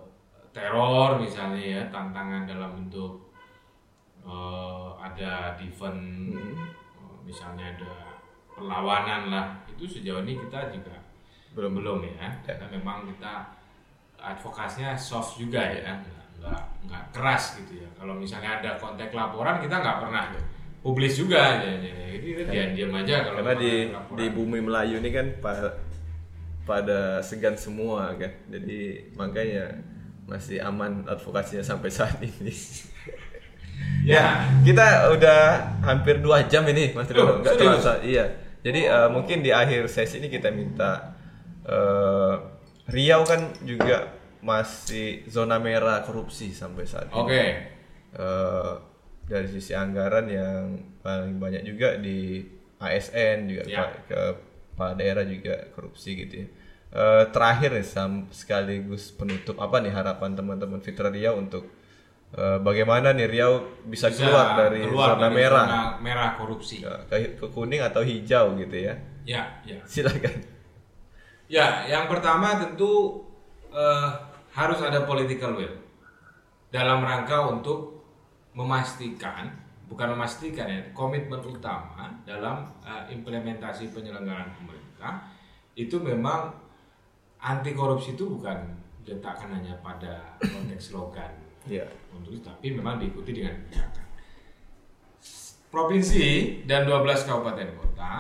teror 0.54 1.18
misalnya 1.18 1.82
ya, 1.82 1.82
tantangan 1.90 2.46
dalam 2.46 2.78
bentuk 2.78 3.34
eh, 4.22 4.90
ada 5.02 5.58
event 5.58 6.30
Hmm. 6.38 6.83
Misalnya 7.24 7.74
ada 7.76 8.20
perlawanan 8.54 9.22
lah, 9.34 9.46
itu 9.72 9.84
sejauh 9.88 10.22
ini 10.24 10.38
kita 10.38 10.70
juga 10.70 10.94
Belum 11.54 11.78
belum 11.78 12.00
ya, 12.06 12.34
karena 12.42 12.66
memang 12.70 13.06
kita 13.06 13.46
advokasinya 14.18 14.98
soft 14.98 15.38
juga 15.38 15.62
ya, 15.62 15.94
nggak 16.42 16.62
nggak, 16.90 17.04
keras 17.14 17.62
gitu 17.62 17.86
ya. 17.86 17.90
Kalau 17.94 18.18
misalnya 18.18 18.60
ada 18.60 18.76
konteks 18.82 19.14
laporan 19.14 19.62
kita 19.62 19.76
nggak 19.80 19.98
pernah 20.02 20.24
publis 20.82 21.14
juga 21.16 21.62
ya, 21.62 21.72
ya. 21.80 21.94
Jadi 22.14 22.28
kita 22.34 22.50
diam-diam 22.52 22.92
aja 23.00 23.16
kalau 23.26 23.38
Karena 23.42 23.54
di 23.56 23.74
laporan. 23.94 24.18
di 24.18 24.26
bumi 24.34 24.60
Melayu 24.66 24.96
ini 25.00 25.10
kan 25.14 25.28
pa- 25.40 25.76
pada 26.66 27.22
segan 27.22 27.56
semua 27.56 28.16
kan. 28.18 28.32
Jadi 28.50 29.12
makanya 29.14 29.78
masih 30.26 30.58
aman 30.64 31.04
advokasinya 31.06 31.64
sampai 31.64 31.90
saat 31.92 32.18
ini. 32.24 32.54
Ya 34.04 34.44
Kita 34.62 35.12
udah 35.12 35.40
hampir 35.82 36.20
dua 36.20 36.44
jam 36.46 36.64
ini 36.66 36.92
Mas 36.92 37.08
Rino, 37.08 37.24
Loh, 37.24 37.36
nggak 37.40 37.54
serius? 37.56 37.80
terasa. 37.80 37.94
Iya. 38.02 38.26
Jadi 38.64 38.82
eh, 38.88 39.10
mungkin 39.12 39.44
di 39.44 39.52
akhir 39.52 39.88
sesi 39.88 40.20
ini 40.20 40.28
kita 40.28 40.52
minta 40.52 41.16
eh, 41.64 42.34
Riau 42.88 43.24
kan 43.24 43.40
juga 43.64 44.12
masih 44.44 45.24
zona 45.26 45.56
merah 45.56 46.04
korupsi 46.04 46.52
sampai 46.52 46.84
saat 46.84 47.08
ini. 47.10 47.20
oke 47.20 47.44
Eh, 48.14 48.74
dari 49.24 49.48
sisi 49.48 49.74
anggaran 49.74 50.28
yang 50.28 50.64
paling 51.00 51.40
banyak 51.40 51.64
juga 51.64 51.96
di 51.98 52.44
ASN 52.78 53.48
juga 53.48 53.64
Ya. 53.66 53.88
Ke 54.06 54.22
kepala 54.74 54.94
daerah 54.94 55.24
juga 55.24 55.56
korupsi 55.72 56.14
gitu 56.18 56.44
ya. 56.44 56.48
Eh, 56.94 57.24
terakhir 57.32 57.74
nih 57.74 57.82
sam- 57.82 58.30
sekaligus 58.30 59.10
penutup 59.10 59.58
apa 59.58 59.82
nih 59.82 59.90
harapan 59.90 60.36
teman-teman 60.36 60.78
Fitra 60.78 61.10
Riau 61.10 61.40
untuk 61.40 61.66
bagaimana 62.34 63.14
nih 63.14 63.30
Riau 63.30 63.62
bisa, 63.86 64.10
Bisa 64.10 64.26
keluar 64.26 64.58
dari 64.58 64.82
keluar 64.82 65.14
zona 65.16 65.30
dari 65.30 65.36
merah? 65.38 65.66
zona 65.70 65.82
merah 66.02 66.30
korupsi. 66.34 66.82
Ya, 66.82 66.98
ke, 67.06 67.38
ke 67.38 67.46
kuning 67.54 67.82
atau 67.82 68.02
hijau 68.02 68.58
gitu 68.58 68.78
ya? 68.90 68.94
Ya 69.24 69.44
ya. 69.64 69.78
Silakan. 69.86 70.34
Ya, 71.46 71.86
yang 71.86 72.10
pertama 72.10 72.58
tentu 72.58 73.22
eh, 73.70 74.10
harus 74.54 74.80
ada 74.82 75.06
political 75.06 75.54
will 75.54 75.78
dalam 76.74 77.06
rangka 77.06 77.54
untuk 77.54 78.02
memastikan, 78.58 79.54
bukan 79.86 80.18
memastikan 80.18 80.66
ya, 80.66 80.82
komitmen 80.98 81.38
utama 81.46 82.10
dalam 82.26 82.66
eh, 82.82 83.14
implementasi 83.14 83.94
penyelenggaraan 83.94 84.50
pemerintah 84.58 85.30
itu 85.78 86.02
memang 86.02 86.50
anti 87.38 87.78
korupsi 87.78 88.18
itu 88.18 88.26
bukan 88.26 88.58
diletakkan 89.04 89.52
hanya 89.52 89.76
pada 89.84 90.34
konteks 90.40 90.96
slogan 90.96 91.43
ya 91.68 91.86
untuk 92.12 92.36
tapi 92.44 92.76
memang 92.76 93.00
diikuti 93.00 93.32
dengan 93.32 93.56
kebijakan. 93.64 94.06
Provinsi 95.74 96.28
dan 96.70 96.86
12 96.86 97.26
kabupaten 97.26 97.70
kota 97.80 98.14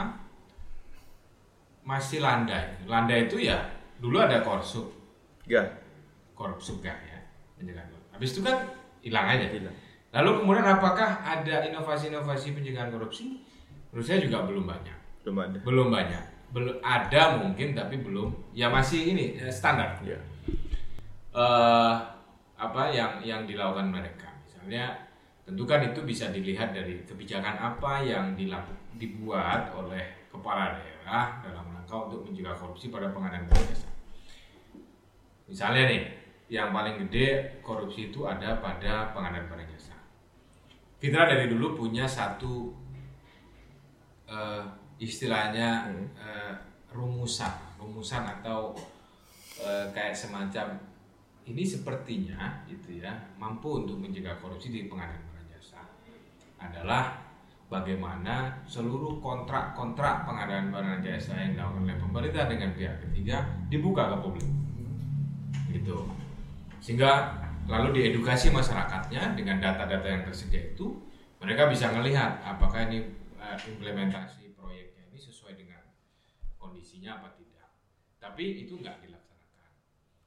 masih 1.85 2.23
landai. 2.23 2.81
Landai 2.89 3.29
itu 3.29 3.37
ya 3.37 3.69
dulu 4.01 4.17
ada 4.17 4.41
korsup, 4.41 4.89
Gak 5.45 5.83
korupsup 6.33 6.79
gak 6.81 6.97
ya, 7.03 7.19
pencegahan 7.59 7.87
korupsi. 7.91 8.11
Habis 8.15 8.29
itu 8.33 8.41
kan 8.41 8.57
hilang 9.03 9.27
aja. 9.27 9.45
Hilang. 9.51 9.75
Lalu 10.13 10.29
kemudian 10.41 10.67
apakah 10.67 11.09
ada 11.21 11.67
inovasi-inovasi 11.67 12.55
pencegahan 12.55 12.89
korupsi? 12.89 13.43
Menurut 13.91 14.05
saya 14.07 14.19
juga 14.23 14.45
belum 14.47 14.65
banyak. 14.65 14.97
belum 15.23 15.37
ada 15.39 15.57
Belum 15.61 15.87
banyak. 15.93 16.23
Belum 16.53 16.77
ada 16.81 17.21
mungkin 17.41 17.73
tapi 17.73 18.01
belum 18.01 18.53
ya 18.53 18.69
masih 18.69 19.13
ini 19.13 19.41
eh, 19.41 19.49
standar 19.49 19.97
ya 20.05 20.17
eh 21.33 21.95
apa 22.69 22.89
yang 22.91 23.19
yang 23.19 23.41
dilakukan 23.43 23.91
mereka. 23.91 24.31
Misalnya 24.47 24.95
tentu 25.43 25.67
kan 25.67 25.83
itu 25.83 25.99
bisa 26.07 26.31
dilihat 26.31 26.71
dari 26.71 27.03
kebijakan 27.03 27.59
apa 27.59 27.99
yang 27.99 28.31
dilakukan 28.39 28.79
dibuat 28.95 29.73
oleh 29.75 30.23
kepala 30.31 30.79
daerah 30.79 31.43
dalam 31.43 31.65
rangka 31.75 32.09
untuk 32.09 32.29
mencegah 32.29 32.55
korupsi 32.55 32.87
pada 32.87 33.11
pengadaan 33.11 33.45
barang 33.49 33.67
jasa. 33.67 33.89
Misalnya 35.49 35.83
nih, 35.91 36.03
yang 36.47 36.71
paling 36.71 36.95
gede 37.05 37.59
korupsi 37.59 38.13
itu 38.13 38.23
ada 38.23 38.63
pada 38.63 39.11
pengadaan 39.11 39.49
barang 39.51 39.69
jasa. 39.75 39.95
Fitra 41.03 41.27
dari 41.27 41.51
dulu 41.51 41.75
punya 41.75 42.07
satu 42.07 42.71
eh, 44.29 44.63
istilahnya 45.03 45.91
eh, 46.15 46.53
rumusan, 46.95 47.75
rumusan 47.75 48.23
atau 48.39 48.71
eh, 49.59 49.85
kayak 49.91 50.15
semacam 50.15 50.79
ini 51.43 51.63
sepertinya 51.67 52.63
gitu 52.71 53.03
ya 53.03 53.11
mampu 53.35 53.83
untuk 53.83 53.99
mencegah 53.99 54.39
korupsi 54.39 54.71
di 54.71 54.87
pengadaan 54.87 55.19
barang 55.27 55.47
jasa 55.51 55.81
adalah 56.55 57.19
bagaimana 57.67 58.63
seluruh 58.69 59.17
kontrak-kontrak 59.19 60.23
pengadaan 60.23 60.69
barang 60.69 61.01
jasa 61.01 61.33
yang 61.35 61.57
dilakukan 61.57 61.83
oleh 61.89 61.97
pemerintah 61.97 62.45
dengan 62.45 62.69
pihak 62.77 62.95
ketiga 63.09 63.37
dibuka 63.67 64.13
ke 64.13 64.17
publik. 64.21 64.49
Gitu. 65.73 65.97
Sehingga 66.77 67.41
lalu 67.65 67.97
diedukasi 67.97 68.53
masyarakatnya 68.53 69.33
dengan 69.33 69.57
data-data 69.57 70.05
yang 70.05 70.23
tersedia 70.27 70.75
itu 70.75 71.01
mereka 71.41 71.67
bisa 71.67 71.89
melihat 71.91 72.39
apakah 72.45 72.87
ini 72.87 73.09
eh, 73.41 73.57
implementasi 73.67 74.53
proyeknya 74.53 75.09
ini 75.09 75.19
sesuai 75.19 75.57
dengan 75.57 75.81
kondisinya 76.61 77.19
apa 77.19 77.33
tidak. 77.35 77.67
Tapi 78.21 78.67
itu 78.67 78.79
nggak 78.79 79.01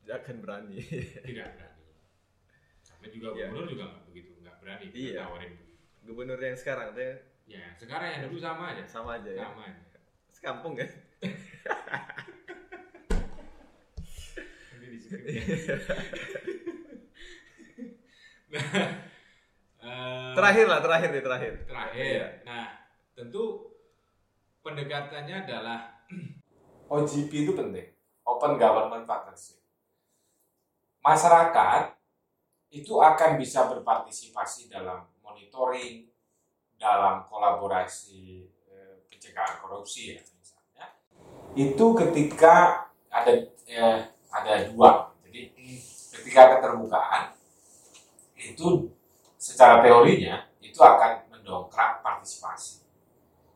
Tidak 0.06 0.22
akan 0.22 0.36
berani 0.38 0.78
tidak 1.26 1.50
berani 1.52 1.82
sampai 2.80 3.08
juga 3.10 3.26
Iya. 3.28 3.50
gubernur 3.50 3.66
juga 3.66 3.84
nggak 3.90 4.04
begitu 4.06 4.30
nggak 4.38 4.56
berani 4.56 4.84
Iya. 4.88 5.20
tawarin 5.20 5.52
begitu 5.52 5.82
gubernur 6.06 6.38
yang 6.38 6.54
sekarang 6.54 6.88
teh 6.94 7.12
ya 7.44 7.64
sekarang 7.74 8.08
yang 8.08 8.22
dulu 8.24 8.38
sama 8.38 8.64
aja 8.70 8.84
sama 8.86 9.10
aja 9.18 9.30
ya 9.30 9.42
sama 9.44 9.62
aja 9.66 9.82
sekampung 10.30 10.74
kan 10.74 10.86
Nanti 14.70 14.86
ya. 14.86 15.18
nah, 18.46 18.62
eh, 19.82 20.32
terakhir 20.36 20.66
lah 20.66 20.80
terakhir 20.80 21.08
nih 21.10 21.22
terakhir 21.22 21.52
terakhir. 21.66 22.04
Iya. 22.06 22.26
Nah, 22.46 22.66
tentu 23.12 23.74
pendekatannya 24.62 25.36
adalah 25.42 25.78
OGP 26.86 27.32
itu 27.42 27.52
penting, 27.52 27.86
Open 28.22 28.54
Government 28.56 29.02
Partnership. 29.04 29.58
Masyarakat 31.06 31.94
itu 32.74 32.98
akan 32.98 33.38
bisa 33.38 33.70
berpartisipasi 33.70 34.66
dalam 34.66 35.06
monitoring, 35.22 36.10
dalam 36.74 37.30
kolaborasi 37.30 38.50
eh, 38.66 39.06
pencegahan 39.06 39.62
korupsi 39.62 40.18
ya 40.18 40.20
misalnya. 40.34 40.86
Itu 41.54 41.94
ketika 41.94 42.90
ada 43.06 43.32
eh, 43.70 43.98
ada 44.34 44.54
dua. 44.66 45.14
Jadi 45.22 45.54
ketika 46.10 46.58
keterbukaan 46.58 47.38
itu 48.34 48.90
secara 49.38 49.86
teorinya 49.86 50.50
itu 50.58 50.82
akan 50.82 51.30
mendongkrak 51.30 52.02
partisipasi. 52.02 52.82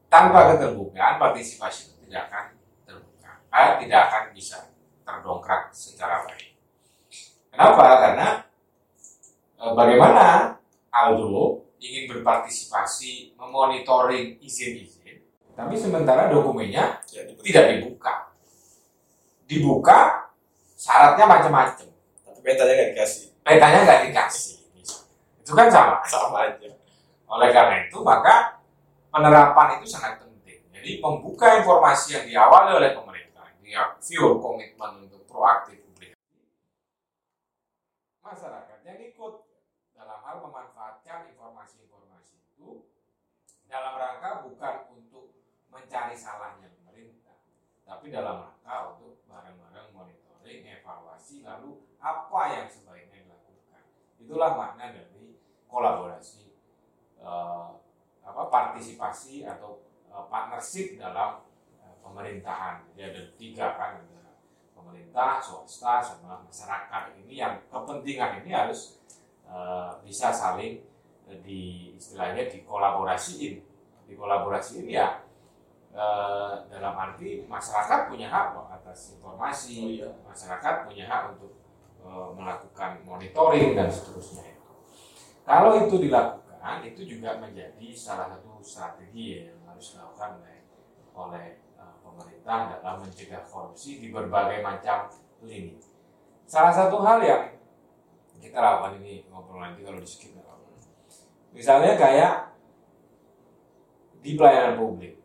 Tanpa 0.06 0.54
keterbukaan 0.54 1.18
partisipasi 1.18 1.98
tidak 2.06 2.30
akan 2.30 2.44
terbuka, 2.86 3.42
eh, 3.58 3.70
tidak 3.82 4.00
akan 4.06 4.24
bisa 4.38 4.70
terdongkrak 5.02 5.74
secara 5.74 6.22
baik. 6.30 6.49
Kenapa? 7.60 7.84
Karena 8.00 8.28
eh, 9.60 9.72
bagaimana 9.76 10.24
Aldo 10.88 11.68
ingin 11.76 12.08
berpartisipasi 12.08 13.36
memonitoring 13.36 14.40
izin-izin, 14.40 15.20
tapi 15.52 15.76
sementara 15.76 16.32
dokumennya 16.32 17.04
tidak 17.44 17.76
dibuka. 17.76 18.32
Dibuka, 19.44 19.98
syaratnya 20.72 21.28
macam-macam. 21.28 21.88
tapi 22.24 22.38
petanya 22.40 22.72
nggak 22.72 22.90
dikasih 22.96 23.24
Petanya 23.44 23.78
nggak 23.84 24.00
dikasih. 24.08 24.56
Itu 25.44 25.52
kan 25.52 25.68
sama. 25.68 26.00
sama 26.08 26.48
aja 26.48 26.70
Oleh 27.28 27.52
karena 27.52 27.84
itu, 27.84 28.00
maka 28.00 28.56
penerapan 29.12 29.76
itu 29.76 29.84
sangat 29.84 30.16
penting. 30.16 30.64
Ya, 30.72 30.80
Jadi 30.80 31.04
membuka 31.04 31.60
informasi 31.60 32.16
yang 32.16 32.24
diawali 32.24 32.70
oleh 32.80 32.90
pemerintah, 32.96 33.44
ini 33.60 33.76
ya 33.76 33.84
pure 34.00 34.40
komitmen 34.40 35.04
untuk 35.04 35.28
proaktif. 35.28 35.79
Masyarakat 38.30 38.86
yang 38.86 38.98
ikut 39.10 39.34
dalam 39.90 40.22
hal 40.22 40.38
memanfaatkan 40.38 41.34
informasi-informasi 41.34 42.38
itu 42.54 42.86
dalam 43.66 43.98
rangka 43.98 44.46
bukan 44.46 44.86
untuk 44.94 45.34
mencari 45.66 46.14
salahnya 46.14 46.70
pemerintah, 46.78 47.42
tapi 47.82 48.14
dalam 48.14 48.46
rangka 48.46 48.94
untuk 48.94 49.26
bareng-bareng 49.26 49.90
monitoring, 49.90 50.62
evaluasi, 50.62 51.42
lalu 51.42 51.82
apa 51.98 52.42
yang 52.54 52.66
sebaiknya 52.70 53.26
dilakukan. 53.26 53.82
Itulah 54.22 54.54
makna 54.54 54.94
dari 54.94 55.34
kolaborasi 55.66 56.54
eh, 57.18 57.68
apa 58.22 58.42
partisipasi 58.46 59.42
atau 59.42 59.82
eh, 60.06 60.24
partnership 60.30 61.02
dalam 61.02 61.42
eh, 61.82 61.94
pemerintahan. 61.98 62.94
Jadi 62.94 63.02
ada 63.10 63.22
tiga 63.34 63.66
kan 63.74 64.06
ada 64.06 64.19
pemerintah, 64.90 65.38
swasta, 65.38 66.02
sama 66.02 66.42
masyarakat. 66.42 67.14
Ini 67.22 67.34
yang 67.38 67.54
kepentingan 67.70 68.42
ini 68.42 68.50
harus 68.50 68.98
eh, 69.46 69.90
bisa 70.02 70.34
saling 70.34 70.82
eh, 71.30 71.38
di 71.46 71.94
istilahnya 71.94 72.50
dikolaborasiin. 72.50 73.62
Dikolaborasiin 74.10 74.90
ya 74.90 75.22
eh, 75.94 76.52
dalam 76.66 76.94
arti 76.98 77.46
masyarakat 77.46 78.10
punya 78.10 78.26
hak 78.26 78.58
atas 78.82 79.14
informasi, 79.14 80.02
Oh, 80.02 80.10
iya. 80.10 80.10
masyarakat 80.26 80.74
punya 80.90 81.06
hak 81.06 81.22
untuk 81.38 81.54
melakukan 82.32 83.04
monitoring 83.04 83.76
dan 83.76 83.84
seterusnya 83.84 84.56
itu. 84.56 84.72
Kalau 85.44 85.76
itu 85.84 86.00
dilakukan, 86.00 86.80
itu 86.80 87.04
juga 87.04 87.36
menjadi 87.36 87.92
salah 87.92 88.24
satu 88.32 88.56
strategi 88.64 89.44
yang 89.44 89.60
harus 89.68 89.92
dilakukan 89.92 90.40
oleh 90.40 90.64
oleh 91.12 91.46
eh, 91.59 91.59
pemerintah 92.20 92.76
dalam 92.76 93.00
mencegah 93.00 93.40
korupsi 93.48 93.96
di 93.96 94.12
berbagai 94.12 94.60
macam 94.60 95.08
lini. 95.40 95.80
Salah 96.44 96.68
satu 96.68 97.00
hal 97.00 97.24
yang 97.24 97.42
kita 98.36 98.60
lakukan 98.60 99.00
ini 99.00 99.24
ngobrol 99.32 99.64
nanti 99.64 99.80
kalau 99.80 99.96
di 99.96 100.08
skip. 100.08 100.36
Misalnya 101.50 101.98
kayak 101.98 102.54
di 104.20 104.36
pelayanan 104.36 104.76
publik, 104.78 105.18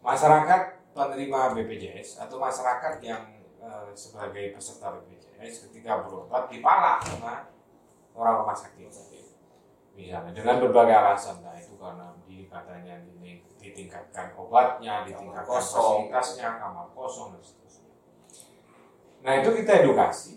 masyarakat 0.00 0.60
penerima 0.94 1.52
BPJS 1.52 2.22
atau 2.22 2.40
masyarakat 2.40 3.02
yang 3.02 3.22
eh, 3.60 3.90
sebagai 3.92 4.54
peserta 4.56 4.96
BPJS 4.96 5.68
ketika 5.68 6.06
berobat 6.06 6.48
dipalak 6.48 7.02
sama 7.04 7.50
orang 8.16 8.44
rumah 8.44 8.56
sakit 8.56 8.88
misalnya 9.96 10.32
dengan 10.32 10.56
berbagai 10.60 10.96
alasan. 10.96 11.44
Nah 11.44 11.54
itu 11.56 11.74
karena 11.76 12.12
di 12.24 12.48
katanya 12.48 12.94
ini 13.20 13.44
ditingkatkan 13.60 14.34
obatnya 14.34 15.04
ditingkatkan 15.06 15.46
kosong. 15.46 16.08
fasilitasnya 16.08 16.48
kamar 16.58 16.86
kosong 16.96 17.36
dan 17.36 17.42
seterusnya. 17.44 17.92
Nah 19.22 19.32
itu 19.38 19.48
kita 19.62 19.72
edukasi. 19.84 20.32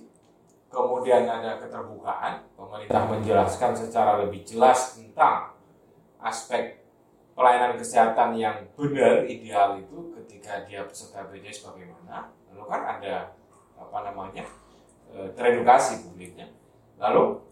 Kemudian 0.70 1.24
ada 1.24 1.56
keterbukaan. 1.56 2.52
Pemerintah 2.52 3.08
menjelaskan 3.08 3.72
secara 3.72 4.20
lebih 4.20 4.44
jelas 4.44 5.00
tentang 5.00 5.56
aspek 6.20 6.84
pelayanan 7.32 7.80
kesehatan 7.80 8.36
yang 8.36 8.64
benar 8.76 9.24
ideal 9.24 9.80
itu 9.80 10.12
ketika 10.20 10.64
dia 10.68 10.84
peserta 10.88 11.28
BPJS 11.28 11.68
bagaimana 11.68 12.32
lalu 12.48 12.64
kan 12.72 12.82
ada 12.88 13.36
apa 13.76 13.98
namanya 14.08 14.44
eh, 15.12 15.30
teredukasi 15.36 16.08
publiknya. 16.08 16.52
Lalu 17.00 17.44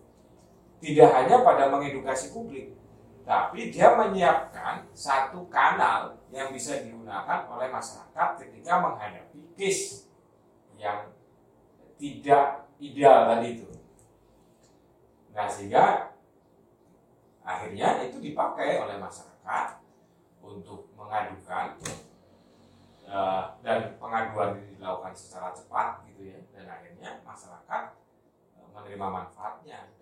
tidak 0.84 1.10
hanya 1.16 1.40
pada 1.48 1.72
mengedukasi 1.72 2.36
publik, 2.36 2.76
tapi 3.24 3.72
dia 3.72 3.96
menyiapkan 3.96 4.84
satu 4.92 5.48
kanal 5.48 6.20
yang 6.28 6.52
bisa 6.52 6.84
digunakan 6.84 7.48
oleh 7.48 7.72
masyarakat 7.72 8.28
ketika 8.44 8.84
menghadapi 8.84 9.48
case 9.56 10.12
yang 10.76 11.08
tidak 11.96 12.68
ideal 12.84 13.32
tadi 13.32 13.48
itu. 13.56 13.68
Nah, 15.32 15.48
sehingga 15.48 16.12
akhirnya 17.48 18.04
itu 18.04 18.20
dipakai 18.20 18.84
oleh 18.84 19.00
masyarakat 19.00 19.80
untuk 20.44 20.92
mengadukan 21.00 21.80
eh, 23.08 23.44
dan 23.64 23.80
pengaduan 23.96 24.60
dilakukan 24.68 25.16
secara 25.16 25.56
cepat 25.56 26.04
gitu 26.12 26.28
ya 26.28 26.40
dan 26.52 26.68
akhirnya 26.68 27.24
masyarakat 27.24 27.84
eh, 28.60 28.68
menerima 28.76 29.08
manfaatnya 29.08 29.93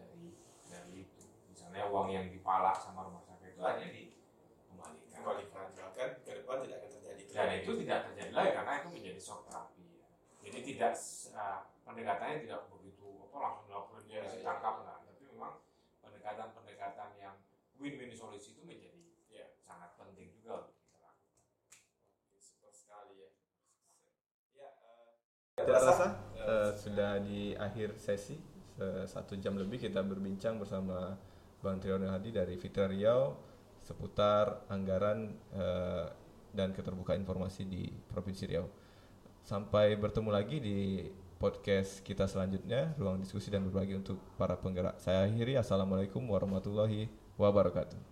misalnya 1.72 1.88
uang 1.88 2.08
yang 2.12 2.28
dipalak 2.28 2.76
sama 2.76 3.08
rumah 3.08 3.24
sakit 3.24 3.56
itu 3.56 3.62
hanya 3.64 3.88
dikembalikan. 3.88 5.08
kembalikan 5.16 5.68
bahkan 5.72 6.10
ke 6.20 6.32
depan 6.36 6.58
tidak 6.62 6.78
akan 6.84 6.90
terjadi. 7.00 7.24
Dan 7.32 7.50
itu 7.64 7.72
tidak 7.80 8.00
terjadi 8.06 8.32
lagi 8.36 8.52
karena 8.52 8.72
itu 8.76 8.88
menjadi 8.92 9.20
shock 9.20 9.40
terapi 9.48 9.86
ya. 9.96 10.08
jadi 10.44 10.60
tidak 10.68 10.94
eh, 11.32 11.60
pendekatannya 11.82 12.38
tidak 12.44 12.62
begitu 12.68 13.08
apa 13.24 13.38
langsung 13.40 13.66
dilaporin 13.66 14.04
dia 14.06 14.20
Ya, 14.20 14.28
ditangkap 14.28 14.74
enggak 14.84 14.98
tapi 15.02 15.22
memang 15.26 15.54
pendekatan-pendekatan 16.02 17.10
yang 17.16 17.36
win-win 17.80 18.12
solusi 18.12 18.52
itu 18.52 18.62
menjadi 18.62 19.00
Ya. 19.32 19.48
sangat 19.58 19.96
penting 19.96 20.28
juga 20.36 20.68
untuk 20.68 20.76
kita 20.76 21.00
lakukan. 21.00 21.40
Super 22.36 22.68
sekali 22.70 23.16
ya. 23.16 23.30
Ya 24.52 24.70
Ya, 25.56 25.64
eh, 25.64 25.66
terasa 25.66 26.06
eh, 26.36 26.70
sudah 26.76 27.12
di 27.24 27.56
akhir 27.56 27.96
sesi. 27.96 28.36
Se- 28.72 29.06
satu 29.06 29.36
jam 29.36 29.56
lebih 29.56 29.78
kita 29.78 30.02
berbincang 30.02 30.58
bersama 30.58 31.16
Bang 31.62 31.78
Triyono 31.80 32.10
Hadi 32.10 32.34
dari 32.34 32.58
Fitra 32.58 32.90
Riau 32.90 33.38
seputar 33.82 34.70
anggaran 34.70 35.34
eh, 35.54 36.06
dan 36.54 36.76
keterbukaan 36.76 37.22
informasi 37.24 37.66
di 37.66 37.90
Provinsi 37.90 38.44
Riau. 38.46 38.68
Sampai 39.42 39.98
bertemu 39.98 40.30
lagi 40.30 40.58
di 40.62 41.08
podcast 41.42 42.06
kita 42.06 42.30
selanjutnya, 42.30 42.94
ruang 43.02 43.18
diskusi 43.18 43.50
dan 43.50 43.66
berbagi 43.66 43.98
untuk 43.98 44.22
para 44.38 44.54
penggerak. 44.54 45.02
Saya 45.02 45.26
akhiri, 45.26 45.58
Assalamualaikum 45.58 46.22
warahmatullahi 46.30 47.10
wabarakatuh. 47.42 48.11